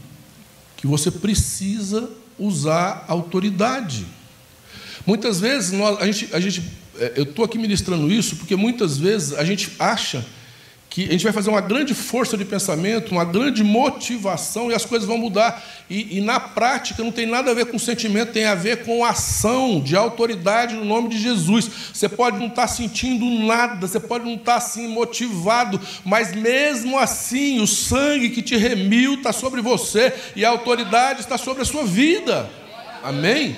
que 0.75 0.87
você 0.87 1.09
precisa 1.11 2.09
usar 2.37 3.05
autoridade. 3.07 4.05
Muitas 5.05 5.39
vezes 5.39 5.71
nós, 5.71 5.99
a 5.99 6.05
gente, 6.05 6.35
a 6.35 6.39
gente 6.39 6.63
é, 6.99 7.13
eu 7.15 7.23
estou 7.23 7.45
aqui 7.45 7.57
ministrando 7.57 8.11
isso 8.11 8.35
porque 8.35 8.55
muitas 8.55 8.97
vezes 8.97 9.33
a 9.33 9.43
gente 9.43 9.71
acha 9.79 10.25
que 10.97 11.07
a 11.07 11.11
gente 11.11 11.23
vai 11.23 11.31
fazer 11.31 11.51
uma 11.51 11.61
grande 11.61 11.93
força 11.93 12.35
de 12.35 12.43
pensamento, 12.43 13.11
uma 13.11 13.23
grande 13.23 13.63
motivação 13.63 14.71
e 14.71 14.73
as 14.73 14.83
coisas 14.83 15.07
vão 15.07 15.19
mudar. 15.19 15.63
E, 15.87 16.17
e, 16.17 16.21
na 16.21 16.39
prática 16.39 17.03
não 17.03 17.11
tem 17.11 17.27
nada 17.27 17.51
a 17.51 17.53
ver 17.53 17.67
com 17.67 17.77
sentimento, 17.77 18.31
tem 18.31 18.45
a 18.45 18.55
ver 18.55 18.83
com 18.83 19.05
ação 19.05 19.79
de 19.79 19.95
autoridade 19.95 20.73
no 20.73 20.83
nome 20.83 21.09
de 21.09 21.19
Jesus. 21.19 21.69
Você 21.93 22.09
pode 22.09 22.39
não 22.39 22.47
estar 22.47 22.63
tá 22.63 22.67
sentindo 22.67 23.29
nada, 23.45 23.85
você 23.85 23.99
pode 23.99 24.25
não 24.25 24.33
estar 24.33 24.53
tá, 24.53 24.57
assim 24.57 24.87
motivado, 24.87 25.79
mas 26.03 26.33
mesmo 26.33 26.97
assim 26.97 27.61
o 27.61 27.67
sangue 27.67 28.31
que 28.31 28.41
te 28.41 28.57
remiu 28.57 29.13
está 29.13 29.31
sobre 29.31 29.61
você 29.61 30.11
e 30.35 30.43
a 30.43 30.49
autoridade 30.49 31.19
está 31.19 31.37
sobre 31.37 31.61
a 31.61 31.65
sua 31.65 31.83
vida. 31.83 32.49
Amém? 33.03 33.55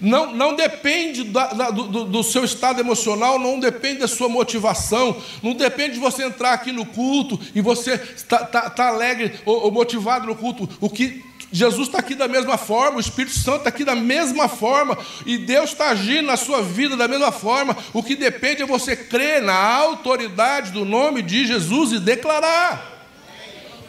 Não, 0.00 0.34
não 0.34 0.54
depende 0.54 1.24
da, 1.24 1.46
da, 1.48 1.70
do, 1.70 2.04
do, 2.04 2.22
seu 2.22 2.44
estado 2.44 2.80
emocional, 2.80 3.38
não 3.38 3.60
depende 3.60 4.00
da 4.00 4.08
sua 4.08 4.28
motivação, 4.28 5.16
não 5.42 5.54
depende 5.54 5.94
de 5.94 6.00
você 6.00 6.24
entrar 6.24 6.52
aqui 6.52 6.72
no 6.72 6.86
culto 6.86 7.38
e 7.54 7.60
você 7.60 7.94
está 7.94 8.38
tá, 8.44 8.70
tá 8.70 8.88
alegre 8.88 9.38
ou, 9.44 9.64
ou 9.64 9.70
motivado 9.70 10.26
no 10.26 10.34
culto. 10.34 10.68
O 10.80 10.88
que 10.88 11.22
Jesus 11.52 11.88
está 11.88 11.98
aqui 11.98 12.14
da 12.14 12.28
mesma 12.28 12.56
forma, 12.56 12.98
o 12.98 13.00
Espírito 13.00 13.36
Santo 13.36 13.58
está 13.58 13.70
aqui 13.70 13.84
da 13.84 13.96
mesma 13.96 14.48
forma, 14.48 14.96
e 15.26 15.36
Deus 15.36 15.70
está 15.70 15.88
agindo 15.88 16.26
na 16.26 16.36
sua 16.36 16.62
vida 16.62 16.96
da 16.96 17.08
mesma 17.08 17.32
forma. 17.32 17.76
O 17.92 18.02
que 18.02 18.14
depende 18.14 18.62
é 18.62 18.66
você 18.66 18.94
crer 18.94 19.42
na 19.42 19.54
autoridade 19.54 20.70
do 20.70 20.84
nome 20.84 21.22
de 21.22 21.46
Jesus 21.46 21.92
e 21.92 21.98
declarar. 21.98 22.89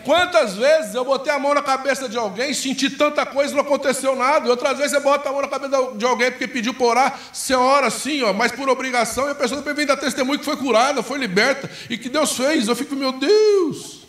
Quantas 0.03 0.55
vezes 0.55 0.95
eu 0.95 1.05
botei 1.05 1.31
a 1.31 1.37
mão 1.37 1.53
na 1.53 1.61
cabeça 1.61 2.09
de 2.09 2.17
alguém, 2.17 2.53
senti 2.53 2.89
tanta 2.89 3.25
coisa 3.25 3.53
e 3.53 3.55
não 3.55 3.61
aconteceu 3.61 4.15
nada. 4.15 4.47
E 4.47 4.49
outras 4.49 4.77
vezes 4.77 4.91
você 4.91 4.99
bota 4.99 5.29
a 5.29 5.31
mão 5.31 5.41
na 5.41 5.47
cabeça 5.47 5.93
de 5.95 6.05
alguém 6.05 6.31
porque 6.31 6.47
pediu 6.47 6.73
por 6.73 6.91
orar, 6.91 7.19
você 7.31 7.53
ora 7.53 7.87
assim, 7.87 8.23
ó, 8.23 8.33
mas 8.33 8.51
por 8.51 8.67
obrigação, 8.69 9.27
e 9.27 9.31
a 9.31 9.35
pessoa 9.35 9.59
depois 9.59 9.75
vem 9.75 9.85
dar 9.85 9.97
testemunho 9.97 10.39
que 10.39 10.45
foi 10.45 10.57
curada, 10.57 11.03
foi 11.03 11.19
liberta, 11.19 11.69
e 11.89 11.97
que 11.97 12.09
Deus 12.09 12.35
fez. 12.35 12.67
Eu 12.67 12.75
fico, 12.75 12.95
meu 12.95 13.11
Deus, 13.11 14.07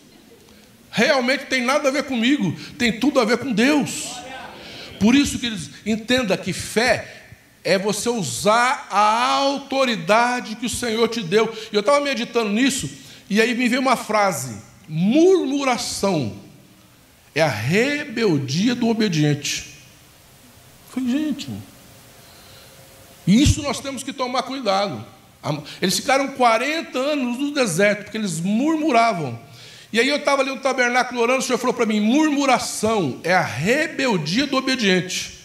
realmente 0.90 1.46
tem 1.46 1.62
nada 1.62 1.88
a 1.88 1.92
ver 1.92 2.04
comigo, 2.04 2.54
tem 2.78 2.98
tudo 2.98 3.20
a 3.20 3.24
ver 3.24 3.38
com 3.38 3.52
Deus. 3.52 4.12
Por 4.98 5.14
isso 5.14 5.38
que 5.38 5.46
eles 5.46 5.70
entenda 5.84 6.36
que 6.36 6.52
fé 6.52 7.22
é 7.64 7.78
você 7.78 8.08
usar 8.08 8.88
a 8.90 9.34
autoridade 9.34 10.56
que 10.56 10.66
o 10.66 10.70
Senhor 10.70 11.06
te 11.08 11.22
deu. 11.22 11.52
E 11.72 11.74
eu 11.74 11.80
estava 11.80 12.00
meditando 12.00 12.50
nisso, 12.50 12.88
e 13.28 13.40
aí 13.40 13.54
me 13.54 13.68
veio 13.68 13.82
uma 13.82 13.96
frase 13.96 14.71
murmuração 14.88 16.36
é 17.34 17.42
a 17.42 17.48
rebeldia 17.48 18.74
do 18.74 18.88
obediente. 18.88 19.72
Foi, 20.90 21.02
gente. 21.02 21.48
Isso 23.26 23.62
nós 23.62 23.80
temos 23.80 24.02
que 24.02 24.12
tomar 24.12 24.42
cuidado. 24.42 25.04
Eles 25.80 25.96
ficaram 25.96 26.28
40 26.28 26.98
anos 26.98 27.38
no 27.38 27.52
deserto, 27.52 28.04
porque 28.04 28.18
eles 28.18 28.40
murmuravam. 28.40 29.38
E 29.92 30.00
aí 30.00 30.08
eu 30.08 30.16
estava 30.16 30.42
ali 30.42 30.50
no 30.50 30.60
tabernáculo 30.60 31.20
orando, 31.20 31.40
o 31.40 31.42
Senhor 31.42 31.58
falou 31.58 31.74
para 31.74 31.86
mim: 31.86 32.00
murmuração 32.00 33.20
é 33.24 33.32
a 33.32 33.42
rebeldia 33.42 34.46
do 34.46 34.56
obediente. 34.56 35.40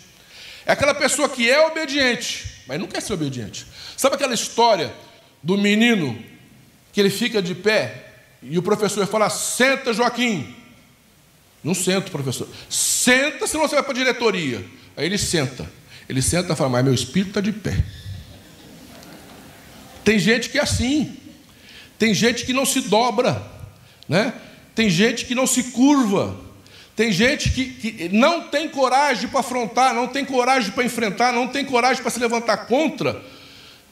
É 0.66 0.72
aquela 0.72 0.94
pessoa 0.94 1.30
que 1.30 1.50
é 1.50 1.66
obediente, 1.66 2.62
mas 2.68 2.80
não 2.80 2.88
quer 2.88 3.02
ser 3.02 3.14
obediente. 3.14 3.66
Sabe 3.96 4.16
aquela 4.16 4.34
história 4.34 4.94
do 5.42 5.58
menino 5.58 6.18
que 6.92 7.00
ele 7.00 7.10
fica 7.10 7.42
de 7.42 7.56
pé 7.56 8.07
e 8.42 8.58
o 8.58 8.62
professor 8.62 9.06
fala: 9.08 9.30
senta, 9.30 9.94
Joaquim. 9.94 10.56
Não 11.64 11.74
senta, 11.74 12.10
professor. 12.10 12.48
Senta, 12.70 13.48
senão 13.48 13.68
você 13.68 13.76
vai 13.76 13.84
para 13.84 13.94
a 13.94 13.98
diretoria. 13.98 14.64
Aí 14.96 15.06
ele 15.06 15.18
senta. 15.18 15.70
Ele 16.08 16.22
senta 16.22 16.54
e 16.54 16.56
fala: 16.56 16.70
Mas 16.70 16.84
meu 16.84 16.94
espírito 16.94 17.30
está 17.30 17.42
de 17.42 17.52
pé. 17.52 17.84
Tem 20.04 20.18
gente 20.18 20.50
que 20.50 20.58
é 20.58 20.62
assim. 20.62 21.18
Tem 22.00 22.14
gente 22.14 22.46
que 22.46 22.54
não 22.54 22.66
se 22.66 22.82
dobra. 22.82 23.44
Né? 24.08 24.34
Tem 24.74 24.90
gente 24.90 25.26
que 25.26 25.36
não 25.36 25.46
se 25.46 25.64
curva. 25.72 26.40
Tem 26.96 27.12
gente 27.12 27.52
que, 27.52 27.66
que 27.66 28.10
não 28.10 28.48
tem 28.48 28.68
coragem 28.68 29.30
para 29.30 29.42
afrontar, 29.42 29.94
não 29.94 30.08
tem 30.08 30.26
coragem 30.26 30.72
para 30.72 30.84
enfrentar, 30.84 31.32
não 31.32 31.48
tem 31.48 31.64
coragem 31.64 32.02
para 32.02 32.10
se 32.10 32.20
levantar 32.20 32.66
contra. 32.66 33.22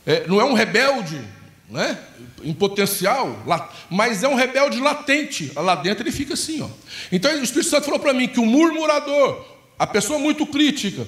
É, 0.06 0.28
não 0.28 0.42
é 0.42 0.44
um 0.44 0.54
rebelde, 0.54 1.22
né? 1.70 1.98
em 2.44 2.54
potencial, 2.54 3.44
mas 3.90 4.24
é 4.24 4.28
um 4.28 4.36
rebelde 4.36 4.80
latente. 4.80 5.52
Lá 5.56 5.76
dentro 5.76 6.04
ele 6.04 6.12
fica 6.12 6.36
assim. 6.36 6.62
Ó. 6.62 6.70
Então 7.12 7.32
o 7.32 7.44
Espírito 7.44 7.70
Santo 7.70 7.86
falou 7.86 8.00
para 8.00 8.14
mim 8.14 8.28
que 8.28 8.40
o 8.40 8.46
murmurador, 8.46 9.44
a 9.78 9.88
pessoa 9.88 10.20
muito 10.20 10.46
crítica, 10.46 11.08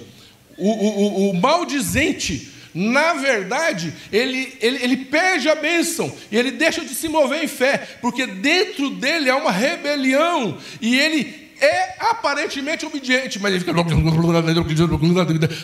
o, 0.57 0.69
o, 0.69 1.29
o 1.29 1.33
maldizente, 1.39 2.51
na 2.73 3.13
verdade, 3.13 3.93
ele, 4.11 4.57
ele, 4.59 4.83
ele 4.83 4.97
perde 4.97 5.47
a 5.49 5.55
bênção 5.55 6.11
e 6.31 6.37
ele 6.37 6.51
deixa 6.51 6.83
de 6.83 6.93
se 6.93 7.07
mover 7.07 7.43
em 7.43 7.47
fé, 7.47 7.97
porque 8.01 8.25
dentro 8.25 8.89
dele 8.89 9.29
é 9.29 9.35
uma 9.35 9.51
rebelião 9.51 10.57
e 10.81 10.95
ele 10.99 11.47
é 11.59 11.95
aparentemente 11.99 12.85
obediente, 12.85 13.39
mas 13.39 13.51
ele 13.53 13.63
fica. 13.63 13.73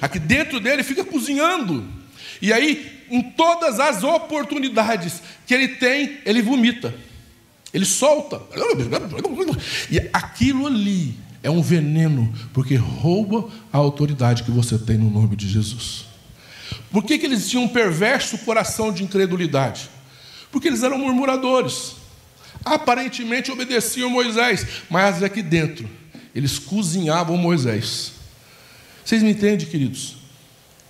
Aqui 0.02 0.20
dentro 0.20 0.60
dele 0.60 0.84
fica 0.84 1.04
cozinhando. 1.04 2.03
E 2.44 2.52
aí 2.52 3.06
em 3.10 3.22
todas 3.22 3.80
as 3.80 4.04
oportunidades 4.04 5.22
que 5.48 5.54
ele 5.54 5.70
tem, 5.70 6.18
ele 6.26 6.42
vomita. 6.42 6.94
Ele 7.74 7.86
solta. 7.86 8.42
E 9.90 10.10
aquilo 10.12 10.68
ali 10.68 11.16
é 11.42 11.50
um 11.50 11.62
veneno, 11.62 12.34
porque 12.54 12.76
rouba 12.76 13.50
a 13.72 13.78
autoridade 13.78 14.44
que 14.44 14.52
você 14.52 14.78
tem 14.78 14.98
no 14.98 15.10
nome 15.10 15.38
de 15.38 15.48
Jesus. 15.48 16.06
Por 16.92 17.04
que, 17.04 17.18
que 17.18 17.26
eles 17.26 17.50
tinham 17.50 17.64
um 17.64 17.68
perverso 17.70 18.38
coração 18.40 18.92
de 18.92 19.04
incredulidade? 19.04 19.90
Porque 20.52 20.68
eles 20.68 20.84
eram 20.84 20.98
murmuradores. 20.98 21.94
Aparentemente 22.66 23.52
obedeciam 23.52 24.10
Moisés, 24.10 24.66
mas 24.90 25.24
aqui 25.24 25.42
dentro 25.42 25.90
eles 26.36 26.60
cozinhavam 26.60 27.38
Moisés. 27.38 28.14
Vocês 29.06 29.22
me 29.22 29.32
entendem, 29.32 29.68
queridos? 29.68 30.23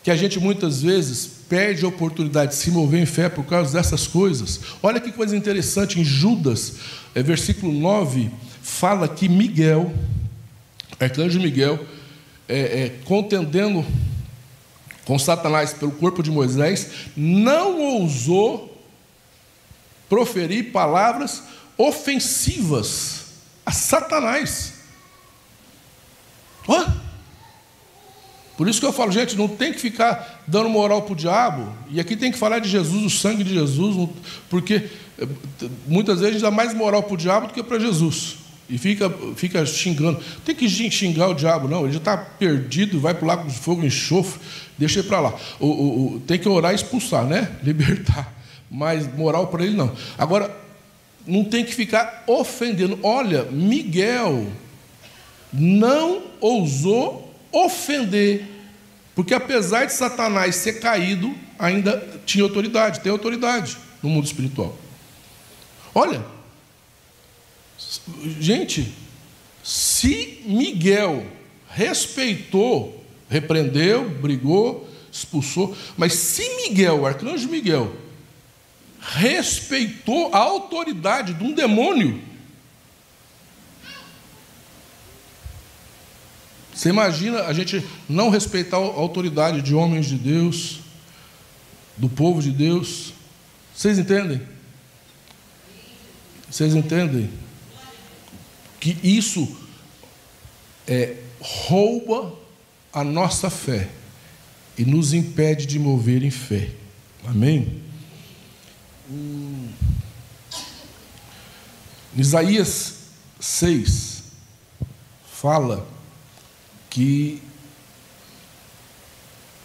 Que 0.03 0.11
a 0.11 0.15
gente 0.15 0.39
muitas 0.39 0.81
vezes 0.81 1.25
perde 1.47 1.85
a 1.85 1.87
oportunidade 1.87 2.51
de 2.51 2.57
se 2.57 2.69
mover 2.69 3.01
em 3.01 3.05
fé 3.05 3.29
por 3.29 3.45
causa 3.45 3.73
dessas 3.73 4.05
coisas. 4.05 4.59
Olha 4.81 4.99
que 4.99 5.11
coisa 5.11 5.35
interessante, 5.35 5.99
em 5.99 6.03
Judas, 6.03 6.75
é, 7.15 7.23
versículo 7.23 7.71
9, 7.71 8.29
fala 8.61 9.07
que 9.07 9.29
Miguel, 9.29 9.93
arcanjo 10.99 11.39
Miguel, 11.39 11.85
é, 12.47 12.59
é, 12.59 12.89
contendendo 13.05 13.85
com 15.05 15.17
Satanás 15.19 15.73
pelo 15.73 15.91
corpo 15.91 16.21
de 16.21 16.31
Moisés, 16.31 16.89
não 17.15 17.79
ousou 17.79 18.73
proferir 20.09 20.71
palavras 20.71 21.43
ofensivas 21.77 23.23
a 23.65 23.71
Satanás. 23.71 24.73
Hã? 26.69 27.02
Por 28.57 28.67
isso 28.67 28.79
que 28.79 28.85
eu 28.85 28.93
falo, 28.93 29.11
gente, 29.11 29.35
não 29.35 29.47
tem 29.47 29.73
que 29.73 29.79
ficar 29.79 30.43
dando 30.45 30.69
moral 30.69 31.01
para 31.01 31.13
o 31.13 31.15
diabo, 31.15 31.73
e 31.89 31.99
aqui 31.99 32.15
tem 32.15 32.31
que 32.31 32.37
falar 32.37 32.59
de 32.59 32.69
Jesus, 32.69 33.03
o 33.03 33.09
sangue 33.09 33.43
de 33.43 33.53
Jesus, 33.53 34.09
porque 34.49 34.89
eh, 35.17 35.27
muitas 35.87 36.19
vezes 36.19 36.41
dá 36.41 36.51
mais 36.51 36.73
moral 36.73 37.01
para 37.01 37.13
o 37.15 37.17
diabo 37.17 37.47
do 37.47 37.53
que 37.53 37.63
para 37.63 37.79
Jesus. 37.79 38.37
E 38.69 38.77
fica, 38.77 39.09
fica 39.35 39.65
xingando. 39.65 40.19
Tem 40.45 40.55
que 40.55 40.69
xingar 40.69 41.27
o 41.29 41.33
diabo, 41.33 41.67
não. 41.67 41.83
Ele 41.83 41.91
já 41.91 41.97
está 41.99 42.17
perdido, 42.17 42.99
vai 42.99 43.13
para 43.13 43.27
lá 43.27 43.37
com 43.37 43.49
fogo 43.49 43.85
enxofre, 43.85 44.39
deixa 44.77 44.99
ele 44.99 45.07
para 45.07 45.19
lá. 45.19 45.33
O, 45.59 45.67
o, 45.67 46.15
o, 46.15 46.19
tem 46.21 46.39
que 46.39 46.47
orar 46.47 46.71
e 46.71 46.75
expulsar, 46.75 47.25
né? 47.25 47.51
Libertar. 47.61 48.33
Mas 48.71 49.11
moral 49.15 49.47
para 49.47 49.63
ele 49.63 49.75
não. 49.75 49.91
Agora, 50.17 50.49
não 51.27 51.43
tem 51.43 51.63
que 51.63 51.73
ficar 51.73 52.23
ofendendo. 52.25 52.97
Olha, 53.03 53.43
Miguel 53.43 54.47
não 55.51 56.23
ousou 56.39 57.22
ofender, 57.53 58.45
porque 59.15 59.33
apesar 59.33 59.85
de 59.85 59.93
Satanás 59.93 60.55
ser 60.55 60.79
caído, 60.79 61.33
ainda 61.57 62.21
tinha 62.25 62.43
autoridade, 62.43 62.99
tem 62.99 63.11
autoridade 63.11 63.77
no 64.01 64.09
mundo 64.09 64.25
espiritual. 64.25 64.77
Olha, 65.93 66.25
gente, 68.39 68.91
se 69.63 70.41
Miguel 70.45 71.25
respeitou, 71.69 73.03
repreendeu, 73.29 74.09
brigou, 74.09 74.89
expulsou, 75.11 75.75
mas 75.95 76.13
se 76.13 76.47
Miguel, 76.55 77.01
o 77.01 77.05
arcanjo 77.05 77.47
Miguel, 77.47 77.95
respeitou 78.99 80.33
a 80.33 80.39
autoridade 80.39 81.33
de 81.33 81.43
um 81.43 81.51
demônio, 81.51 82.19
você 86.83 86.89
imagina 86.89 87.43
a 87.43 87.53
gente 87.53 87.81
não 88.09 88.29
respeitar 88.29 88.75
a 88.75 88.81
autoridade 88.81 89.61
de 89.61 89.73
homens 89.73 90.05
de 90.05 90.17
Deus, 90.17 90.81
do 91.95 92.09
povo 92.09 92.41
de 92.41 92.51
Deus? 92.51 93.13
Vocês 93.73 93.97
entendem? 93.97 94.41
Vocês 96.51 96.75
entendem? 96.75 97.29
Que 98.81 98.97
isso 99.01 99.55
é, 100.85 101.19
rouba 101.39 102.37
a 102.91 103.01
nossa 103.01 103.49
fé 103.49 103.87
e 104.77 104.83
nos 104.83 105.13
impede 105.13 105.65
de 105.65 105.79
mover 105.79 106.21
em 106.21 106.31
fé. 106.31 106.69
Amém? 107.23 107.81
Hum. 109.09 109.69
Isaías 112.13 112.95
6 113.39 114.23
fala 115.31 115.92
que 116.93 117.41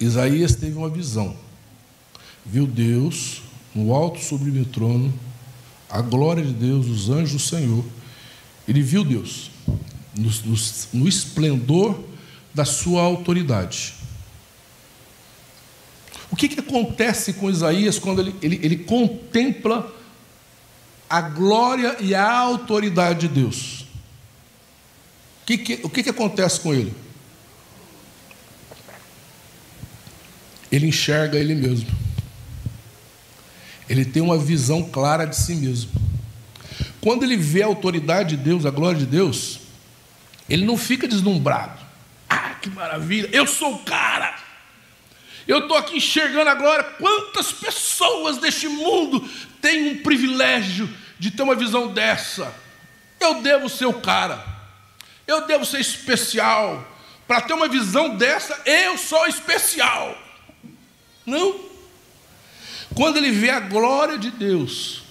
Isaías 0.01 0.55
teve 0.57 0.79
uma 0.79 0.89
visão. 0.89 1.37
Viu 2.45 2.67
Deus 2.67 3.43
no 3.75 3.95
alto 3.95 4.19
sublime 4.19 4.65
trono, 4.65 5.13
a 5.91 6.01
glória 6.01 6.43
de 6.43 6.55
Deus, 6.55 6.87
os 6.87 7.11
anjos 7.11 7.33
do 7.33 7.39
Senhor. 7.39 7.85
Ele 8.67 8.81
viu 8.81 9.05
Deus 9.05 9.51
no, 10.17 10.31
no, 10.31 10.57
no 10.95 11.07
esplendor 11.07 12.03
da 12.55 12.65
sua 12.65 13.03
autoridade. 13.03 13.93
O 16.31 16.37
que, 16.37 16.49
que 16.49 16.61
acontece 16.61 17.35
com 17.35 17.51
Isaías 17.51 17.99
quando 17.99 18.23
ele, 18.23 18.35
ele, 18.41 18.59
ele 18.63 18.77
contempla 18.79 19.95
a 21.11 21.21
glória 21.21 21.99
e 22.01 22.15
a 22.15 22.39
autoridade 22.39 23.29
de 23.29 23.35
Deus? 23.35 23.83
O 25.43 25.47
que, 25.47 25.59
que, 25.59 25.81
o 25.83 25.91
que, 25.91 26.03
que 26.03 26.11
acontece 26.11 26.61
com 26.61 26.73
ele? 26.73 27.08
Ele 30.71 30.87
enxerga 30.87 31.39
ele 31.39 31.55
mesmo. 31.55 31.89
Ele 33.89 34.05
tem 34.05 34.23
uma 34.23 34.37
visão 34.37 34.83
clara 34.83 35.25
de 35.25 35.37
si 35.37 35.55
mesmo. 35.55 35.91
Quando 37.01 37.23
ele 37.23 37.37
vê 37.37 37.63
a 37.63 37.67
autoridade 37.67 38.37
de 38.37 38.43
Deus, 38.43 38.67
a 38.67 38.71
glória 38.71 38.99
de 38.99 39.07
Deus, 39.07 39.61
ele 40.49 40.65
não 40.65 40.77
fica 40.77 41.09
deslumbrado. 41.09 41.81
Ah, 42.29 42.55
que 42.61 42.69
maravilha, 42.69 43.29
eu 43.33 43.47
sou 43.47 43.75
o 43.75 43.79
cara. 43.81 44.37
Eu 45.47 45.61
estou 45.61 45.79
aqui 45.79 45.97
enxergando 45.97 46.51
agora 46.51 46.85
quantas 46.85 47.51
pessoas 47.51 48.37
deste 48.37 48.69
mundo 48.69 49.27
têm 49.63 49.93
um 49.93 50.03
privilégio 50.03 50.89
de 51.19 51.31
ter 51.31 51.43
uma 51.43 51.55
visão 51.55 51.89
dessa. 51.89 52.53
Eu 53.19 53.41
devo 53.41 53.69
ser 53.69 53.87
o 53.87 53.95
cara, 53.95 54.45
eu 55.27 55.47
devo 55.47 55.65
ser 55.65 55.81
especial. 55.81 56.87
Para 57.27 57.41
ter 57.41 57.55
uma 57.55 57.69
visão 57.69 58.17
dessa, 58.17 58.61
eu 58.67 58.99
sou 58.99 59.27
especial. 59.27 60.17
Não. 61.29 61.55
Quando 62.95 63.19
ele 63.19 63.31
vê 63.31 63.51
a 63.51 63.61
glória 63.61 64.19
de 64.19 64.31
Deus, 64.31 65.03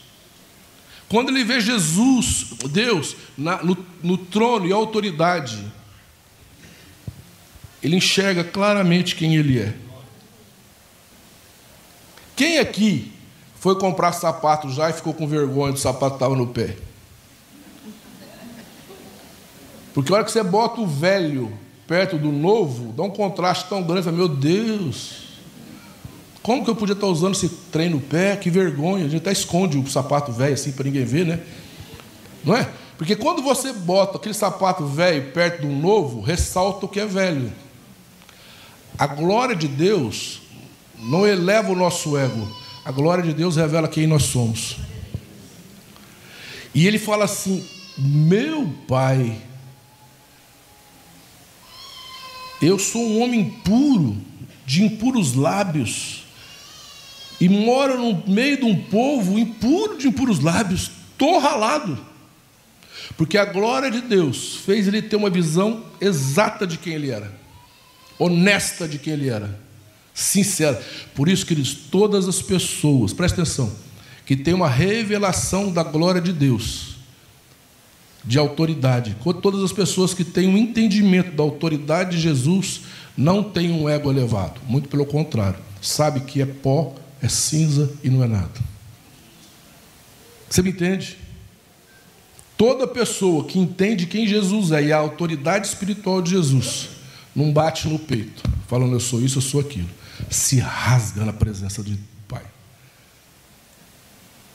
quando 1.07 1.30
ele 1.30 1.43
vê 1.43 1.61
Jesus, 1.61 2.47
Deus, 2.72 3.15
na, 3.38 3.63
no, 3.63 3.78
no 4.03 4.18
trono 4.18 4.68
e 4.68 4.74
autoridade, 4.74 5.63
ele 7.82 7.95
enxerga 7.95 8.43
claramente 8.43 9.15
quem 9.15 9.36
ele 9.36 9.59
é. 9.59 9.76
Quem 12.36 12.57
aqui 12.57 13.13
foi 13.59 13.80
comprar 13.80 14.11
sapato 14.11 14.70
já 14.72 14.89
e 14.89 14.93
ficou 14.93 15.13
com 15.13 15.28
vergonha 15.28 15.72
do 15.72 15.80
sapato 15.80 16.15
estava 16.15 16.36
no 16.36 16.47
pé? 16.47 16.76
Porque 19.93 20.11
a 20.11 20.15
hora 20.15 20.26
que 20.26 20.32
você 20.32 20.43
bota 20.43 20.82
o 20.82 20.88
velho 20.88 21.57
perto 21.88 22.18
do 22.18 22.32
novo, 22.32 22.91
dá 22.91 23.03
um 23.03 23.09
contraste 23.09 23.70
tão 23.70 23.82
grande. 23.82 24.11
Meu 24.11 24.28
Deus, 24.28 25.26
como 26.47 26.63
que 26.63 26.69
eu 26.69 26.75
podia 26.77 26.93
estar 26.93 27.07
usando 27.07 27.33
esse 27.35 27.49
trem 27.49 27.89
no 27.89 27.99
pé? 27.99 28.37
Que 28.37 28.49
vergonha. 28.49 29.03
A 29.03 29.09
gente 29.09 29.19
até 29.19 29.33
esconde 29.33 29.77
o 29.77 29.85
sapato 29.85 30.31
velho 30.31 30.53
assim 30.53 30.71
para 30.71 30.85
ninguém 30.85 31.03
ver, 31.03 31.25
né? 31.25 31.41
Não 32.41 32.55
é? 32.55 32.71
Porque 32.97 33.17
quando 33.17 33.41
você 33.41 33.73
bota 33.73 34.17
aquele 34.17 34.33
sapato 34.33 34.85
velho 34.85 35.33
perto 35.33 35.63
do 35.63 35.67
novo, 35.67 36.21
ressalta 36.21 36.85
o 36.85 36.87
que 36.87 37.01
é 37.01 37.05
velho. 37.05 37.51
A 38.97 39.05
glória 39.07 39.57
de 39.57 39.67
Deus 39.67 40.41
não 40.97 41.27
eleva 41.27 41.73
o 41.73 41.75
nosso 41.75 42.17
ego. 42.17 42.47
A 42.85 42.93
glória 42.93 43.25
de 43.25 43.33
Deus 43.33 43.57
revela 43.57 43.89
quem 43.89 44.07
nós 44.07 44.23
somos. 44.23 44.77
E 46.73 46.87
ele 46.87 46.97
fala 46.97 47.25
assim: 47.25 47.67
Meu 47.97 48.73
pai, 48.87 49.37
eu 52.61 52.79
sou 52.79 53.01
um 53.01 53.21
homem 53.21 53.49
puro, 53.65 54.15
de 54.65 54.85
impuros 54.85 55.33
lábios, 55.33 56.25
e 57.39 57.47
moro 57.47 57.97
no 57.97 58.23
meio 58.27 58.57
de 58.57 58.65
um 58.65 58.75
povo 58.83 59.38
impuro 59.38 59.97
de 59.97 60.07
impuros 60.07 60.39
lábios, 60.39 60.91
estou 61.11 61.39
ralado. 61.39 61.97
Porque 63.15 63.38
a 63.38 63.45
glória 63.45 63.89
de 63.89 64.01
Deus 64.01 64.55
fez 64.57 64.88
ele 64.88 65.01
ter 65.01 65.15
uma 65.15 65.29
visão 65.29 65.83
exata 66.01 66.67
de 66.67 66.77
quem 66.77 66.93
ele 66.93 67.09
era, 67.09 67.33
honesta 68.19 68.88
de 68.88 68.97
quem 68.97 69.13
ele 69.13 69.29
era 69.29 69.67
sincera. 70.17 70.81
Por 71.13 71.29
isso, 71.29 71.45
queridos, 71.45 71.75
todas 71.91 72.27
as 72.27 72.41
pessoas, 72.41 73.13
presta 73.13 73.41
atenção, 73.41 73.71
que 74.25 74.35
têm 74.35 74.55
uma 74.55 74.67
revelação 74.67 75.71
da 75.71 75.83
glória 75.83 76.19
de 76.19 76.33
Deus, 76.33 76.95
de 78.25 78.39
autoridade, 78.39 79.15
todas 79.41 79.61
as 79.61 79.71
pessoas 79.71 80.15
que 80.15 80.23
têm 80.23 80.47
um 80.47 80.57
entendimento 80.57 81.31
da 81.35 81.43
autoridade 81.43 82.17
de 82.17 82.21
Jesus, 82.21 82.81
não 83.15 83.43
têm 83.43 83.71
um 83.71 83.88
ego 83.88 84.11
elevado, 84.11 84.59
muito 84.67 84.89
pelo 84.89 85.05
contrário, 85.05 85.59
sabe 85.81 86.21
que 86.21 86.41
é 86.41 86.45
pó, 86.45 86.95
é 87.22 87.28
cinza 87.28 87.91
e 88.03 88.09
não 88.09 88.24
é 88.24 88.28
nada. 88.28 88.59
Você 90.49 90.61
me 90.61 90.70
entende? 90.70 91.18
Toda 92.57 92.88
pessoa 92.88 93.45
que 93.45 93.59
entende 93.59 94.05
quem 94.05 94.28
Jesus 94.28 94.72
é 94.72 94.84
e 94.84 94.91
a 94.91 94.97
autoridade 94.97 95.68
espiritual 95.68 96.22
de 96.22 96.32
Jesus, 96.32 96.89
não 97.36 97.51
bate 97.51 97.88
no 97.88 97.99
peito, 97.99 98.43
falando 98.68 98.93
eu 98.93 98.99
sou 98.99 99.22
isso, 99.22 99.38
eu 99.38 99.41
sou 99.41 99.61
aquilo 99.61 99.89
se 100.30 100.59
rasga 100.59 101.24
na 101.24 101.34
presença 101.34 101.84
do 101.84 101.97
Pai. 102.28 102.43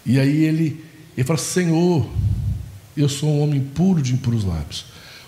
E 0.04 0.18
aí 0.18 0.44
ele, 0.44 0.84
ele 1.16 1.26
fala: 1.26 1.38
Senhor, 1.38 2.08
eu 2.96 3.08
sou 3.08 3.28
um 3.28 3.42
homem 3.42 3.60
puro 3.60 4.02
de 4.02 4.12
impuros 4.12 4.44
lábios. 4.44 4.86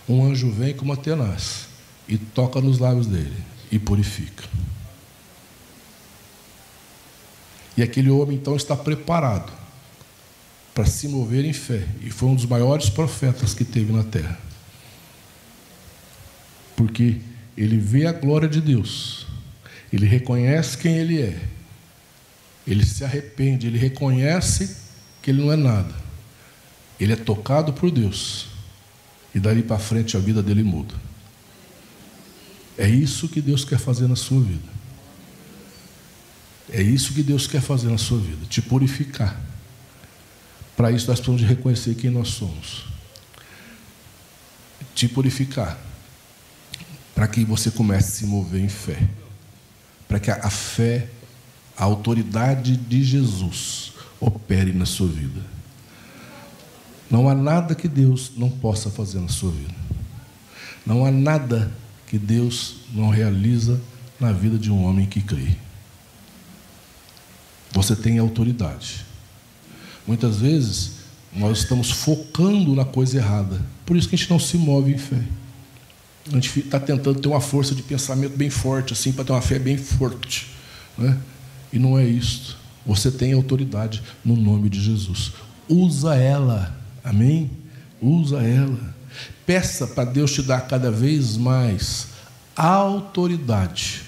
Um 0.09 0.25
anjo 0.25 0.51
vem 0.51 0.75
como 0.75 0.93
a 0.93 0.97
tenaz 0.97 1.67
e 2.07 2.19
toca 2.19 2.61
nos 2.61 2.79
lábios 2.79 3.07
dele 3.07 3.37
e 3.71 3.79
purifica. 3.79 4.45
E 7.77 7.83
aquele 7.83 8.11
homem 8.11 8.37
então 8.37 8.57
está 8.57 8.77
preparado 8.77 9.53
para 10.75 10.87
se 10.87 11.09
mover 11.09 11.45
em 11.45 11.53
fé. 11.53 11.87
E 12.01 12.11
foi 12.11 12.29
um 12.29 12.35
dos 12.35 12.47
maiores 12.47 12.89
profetas 12.89 13.55
que 13.55 13.65
teve 13.65 13.93
na 13.93 14.05
terra. 14.05 14.39
Porque 16.77 17.21
ele 17.57 17.79
vê 17.79 18.07
a 18.07 18.13
glória 18.13 18.49
de 18.49 18.61
Deus 18.61 19.25
ele 19.95 20.07
reconhece 20.07 20.77
quem 20.77 20.97
ele 20.97 21.23
é. 21.23 21.41
Ele 22.67 22.85
se 22.85 23.05
arrepende, 23.05 23.69
ele 23.69 23.79
reconhece 23.79 24.77
que 25.23 25.31
ele 25.31 25.41
não 25.41 25.53
é 25.53 25.57
nada. 25.57 25.95
Ele 26.99 27.13
é 27.13 27.17
tocado 27.17 27.73
por 27.73 27.93
Deus. 27.93 28.49
E 29.33 29.39
dali 29.39 29.63
para 29.63 29.79
frente 29.79 30.17
a 30.17 30.21
vida 30.21 30.43
dele 30.43 30.65
muda. 30.65 30.93
É 32.77 32.89
isso 32.89 33.29
que 33.29 33.41
Deus 33.41 33.65
quer 33.65 33.79
fazer 33.79 34.09
na 34.09 34.17
sua 34.17 34.41
vida. 34.41 34.74
É 36.71 36.83
isso 36.83 37.13
que 37.13 37.23
Deus 37.23 37.47
quer 37.47 37.61
fazer 37.61 37.91
na 37.91 37.99
sua 37.99 38.19
vida, 38.19 38.47
te 38.47 38.63
purificar. 38.63 39.41
Para 40.77 40.91
isso 40.91 41.07
nós 41.07 41.21
precisamos 41.21 41.41
de 41.41 41.47
reconhecer 41.47 41.95
quem 41.95 42.11
nós 42.11 42.29
somos. 42.29 42.87
Te 44.95 45.09
purificar. 45.09 45.79
Para 47.15 47.29
que 47.29 47.45
você 47.45 47.71
comece 47.71 48.09
a 48.09 48.13
se 48.13 48.27
mover 48.27 48.61
em 48.61 48.69
fé 48.69 48.99
para 50.15 50.21
que 50.21 50.31
a 50.31 50.49
fé, 50.49 51.09
a 51.77 51.83
autoridade 51.83 52.77
de 52.77 53.03
Jesus 53.03 53.93
opere 54.21 54.73
na 54.73 54.87
sua 54.87 55.09
vida. 55.09 55.41
Não 57.11 57.29
há 57.29 57.35
nada 57.35 57.75
que 57.75 57.89
Deus 57.89 58.31
não 58.37 58.49
possa 58.49 58.91
fazer 58.91 59.19
na 59.19 59.27
sua 59.27 59.51
vida. 59.51 59.75
Não 60.87 61.05
há 61.05 61.11
nada 61.11 61.73
que 62.07 62.17
Deus 62.17 62.77
não 62.93 63.09
realiza 63.09 63.81
na 64.21 64.31
vida 64.31 64.57
de 64.57 64.71
um 64.71 64.85
homem 64.85 65.05
que 65.05 65.21
crê. 65.21 65.57
Você 67.75 67.97
tem 67.97 68.19
autoridade. 68.19 69.05
Muitas 70.07 70.37
vezes 70.39 70.93
nós 71.35 71.59
estamos 71.59 71.91
focando 71.91 72.75
na 72.75 72.85
coisa 72.85 73.17
errada. 73.17 73.61
Por 73.85 73.97
isso 73.97 74.09
que 74.09 74.15
a 74.15 74.19
gente 74.19 74.31
não 74.31 74.39
se 74.39 74.57
move 74.57 74.93
em 74.93 74.99
fé. 74.99 75.21
A 76.29 76.37
gente 76.37 76.61
está 76.61 76.79
tentando 76.79 77.21
ter 77.21 77.29
uma 77.29 77.41
força 77.41 77.75
de 77.75 77.83
pensamento 77.83 78.37
bem 78.37 78.49
forte, 78.49 78.93
assim, 78.93 79.13
para 79.13 79.25
ter 79.25 79.33
uma 79.33 79.43
fé 79.43 79.59
bem 79.59 79.77
forte. 79.77 80.47
Né? 80.97 81.19
E 81.73 81.79
não 81.79 81.99
é 81.99 82.05
isso. 82.05 82.57
Você 82.87 83.11
tem 83.11 83.33
autoridade 83.33 84.03
no 84.25 84.37
nome 84.37 84.71
de 84.71 84.81
Jesus. 84.81 85.33
Usa 85.69 86.15
ela. 86.15 86.79
Amém? 87.03 87.51
Usa 88.01 88.41
ela. 88.41 88.95
Peça 89.45 89.87
para 89.87 90.05
Deus 90.05 90.33
te 90.33 90.43
dar 90.43 90.61
cada 90.63 90.91
vez 90.91 91.37
mais 91.37 92.09
autoridade 92.57 94.03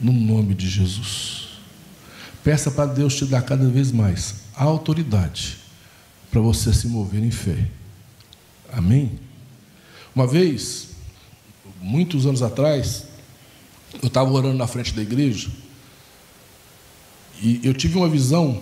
no 0.00 0.12
nome 0.12 0.54
de 0.54 0.68
Jesus. 0.68 1.49
Peça 2.50 2.68
para 2.68 2.92
Deus 2.92 3.14
te 3.14 3.24
dar 3.26 3.42
cada 3.42 3.68
vez 3.68 3.92
mais 3.92 4.34
autoridade 4.56 5.58
para 6.32 6.40
você 6.40 6.74
se 6.74 6.88
mover 6.88 7.22
em 7.22 7.30
fé. 7.30 7.68
Amém? 8.72 9.20
Uma 10.12 10.26
vez, 10.26 10.88
muitos 11.80 12.26
anos 12.26 12.42
atrás, 12.42 13.04
eu 14.02 14.08
estava 14.08 14.32
orando 14.32 14.58
na 14.58 14.66
frente 14.66 14.92
da 14.92 15.00
igreja 15.00 15.48
e 17.40 17.60
eu 17.62 17.72
tive 17.72 17.96
uma 17.96 18.08
visão 18.08 18.60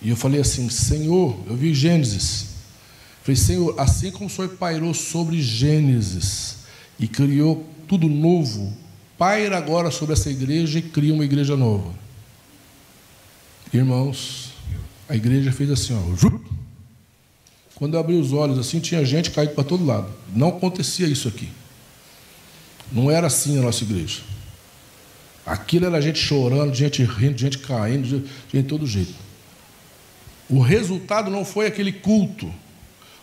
e 0.00 0.10
eu 0.10 0.16
falei 0.16 0.40
assim: 0.40 0.70
Senhor, 0.70 1.36
eu 1.48 1.56
vi 1.56 1.74
Gênesis. 1.74 2.46
Falei, 3.24 3.34
Senhor, 3.34 3.74
assim 3.76 4.12
como 4.12 4.26
o 4.26 4.30
Senhor 4.30 4.50
pairou 4.50 4.94
sobre 4.94 5.42
Gênesis 5.42 6.58
e 6.96 7.08
criou 7.08 7.68
tudo 7.88 8.08
novo, 8.08 8.72
paira 9.18 9.58
agora 9.58 9.90
sobre 9.90 10.12
essa 10.12 10.30
igreja 10.30 10.78
e 10.78 10.82
cria 10.82 11.12
uma 11.12 11.24
igreja 11.24 11.56
nova. 11.56 12.06
Irmãos, 13.72 14.52
a 15.08 15.16
igreja 15.16 15.52
fez 15.52 15.70
assim, 15.70 15.94
ó. 15.94 16.30
Quando 17.74 17.94
eu 17.94 18.00
abri 18.00 18.14
os 18.14 18.32
olhos 18.32 18.58
assim, 18.58 18.80
tinha 18.80 19.04
gente 19.04 19.30
caído 19.30 19.54
para 19.54 19.64
todo 19.64 19.84
lado. 19.84 20.08
Não 20.34 20.48
acontecia 20.48 21.06
isso 21.06 21.28
aqui. 21.28 21.48
Não 22.90 23.10
era 23.10 23.26
assim 23.26 23.58
a 23.58 23.62
nossa 23.62 23.84
igreja. 23.84 24.20
Aquilo 25.46 25.86
era 25.86 26.00
gente 26.00 26.18
chorando, 26.18 26.74
gente 26.74 27.02
rindo, 27.04 27.38
gente 27.38 27.58
caindo, 27.58 28.06
gente 28.06 28.26
de 28.52 28.62
todo 28.62 28.86
jeito. 28.86 29.14
O 30.48 30.60
resultado 30.60 31.30
não 31.30 31.44
foi 31.44 31.66
aquele 31.66 31.92
culto. 31.92 32.52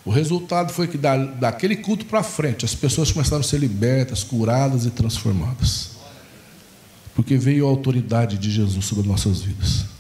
O 0.04 0.12
resultado 0.12 0.72
foi 0.72 0.88
que 0.88 0.98
da, 0.98 1.18
daquele 1.18 1.76
culto 1.76 2.06
para 2.06 2.22
frente, 2.22 2.64
as 2.64 2.76
pessoas 2.76 3.12
começaram 3.12 3.42
a 3.42 3.44
ser 3.44 3.60
libertas, 3.60 4.24
curadas 4.24 4.86
e 4.86 4.92
transformadas. 4.92 5.92
Porque 7.16 7.38
veio 7.38 7.66
a 7.66 7.70
autoridade 7.70 8.38
de 8.38 8.52
Jesus 8.52 8.86
sobre 8.86 9.08
nossas 9.08 9.42
vidas. 9.42 9.95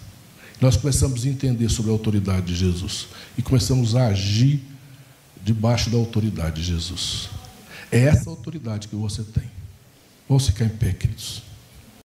Nós 0.61 0.77
começamos 0.77 1.25
a 1.25 1.29
entender 1.29 1.69
sobre 1.69 1.91
a 1.91 1.93
autoridade 1.93 2.47
de 2.47 2.55
Jesus 2.55 3.07
e 3.37 3.41
começamos 3.41 3.95
a 3.95 4.07
agir 4.07 4.61
debaixo 5.43 5.89
da 5.89 5.97
autoridade 5.97 6.61
de 6.61 6.67
Jesus. 6.67 7.29
É 7.91 7.99
essa 7.99 8.29
autoridade 8.29 8.87
que 8.87 8.95
você 8.95 9.23
tem. 9.23 9.43
Vamos 10.27 10.47
ficar 10.47 10.65
em 10.65 10.69
pé, 10.69 10.91
queridos. 10.91 11.44